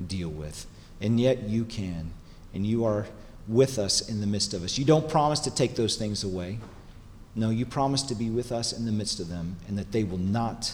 deal 0.05 0.29
with. 0.29 0.65
And 1.01 1.19
yet 1.19 1.43
you 1.49 1.65
can, 1.65 2.11
and 2.53 2.65
you 2.65 2.85
are 2.85 3.07
with 3.47 3.77
us 3.77 4.07
in 4.09 4.21
the 4.21 4.27
midst 4.27 4.53
of 4.53 4.63
us. 4.63 4.77
You 4.77 4.85
don't 4.85 5.09
promise 5.09 5.39
to 5.41 5.53
take 5.53 5.75
those 5.75 5.95
things 5.95 6.23
away. 6.23 6.59
No, 7.35 7.49
you 7.49 7.65
promise 7.65 8.01
to 8.03 8.15
be 8.15 8.29
with 8.29 8.51
us 8.51 8.73
in 8.73 8.85
the 8.85 8.91
midst 8.91 9.19
of 9.19 9.29
them, 9.29 9.57
and 9.67 9.77
that 9.77 9.91
they 9.91 10.03
will 10.03 10.17
not 10.17 10.73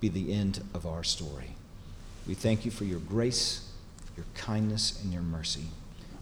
be 0.00 0.08
the 0.08 0.32
end 0.32 0.62
of 0.74 0.86
our 0.86 1.02
story. 1.02 1.56
We 2.28 2.34
thank 2.34 2.66
you 2.66 2.70
for 2.70 2.84
your 2.84 3.00
grace, 3.00 3.72
your 4.14 4.26
kindness, 4.34 5.02
and 5.02 5.12
your 5.12 5.22
mercy. 5.22 5.64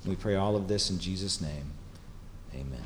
We 0.06 0.14
pray 0.14 0.36
all 0.36 0.54
of 0.54 0.68
this 0.68 0.88
in 0.88 1.00
Jesus' 1.00 1.40
name. 1.40 1.72
Amen. 2.54 2.84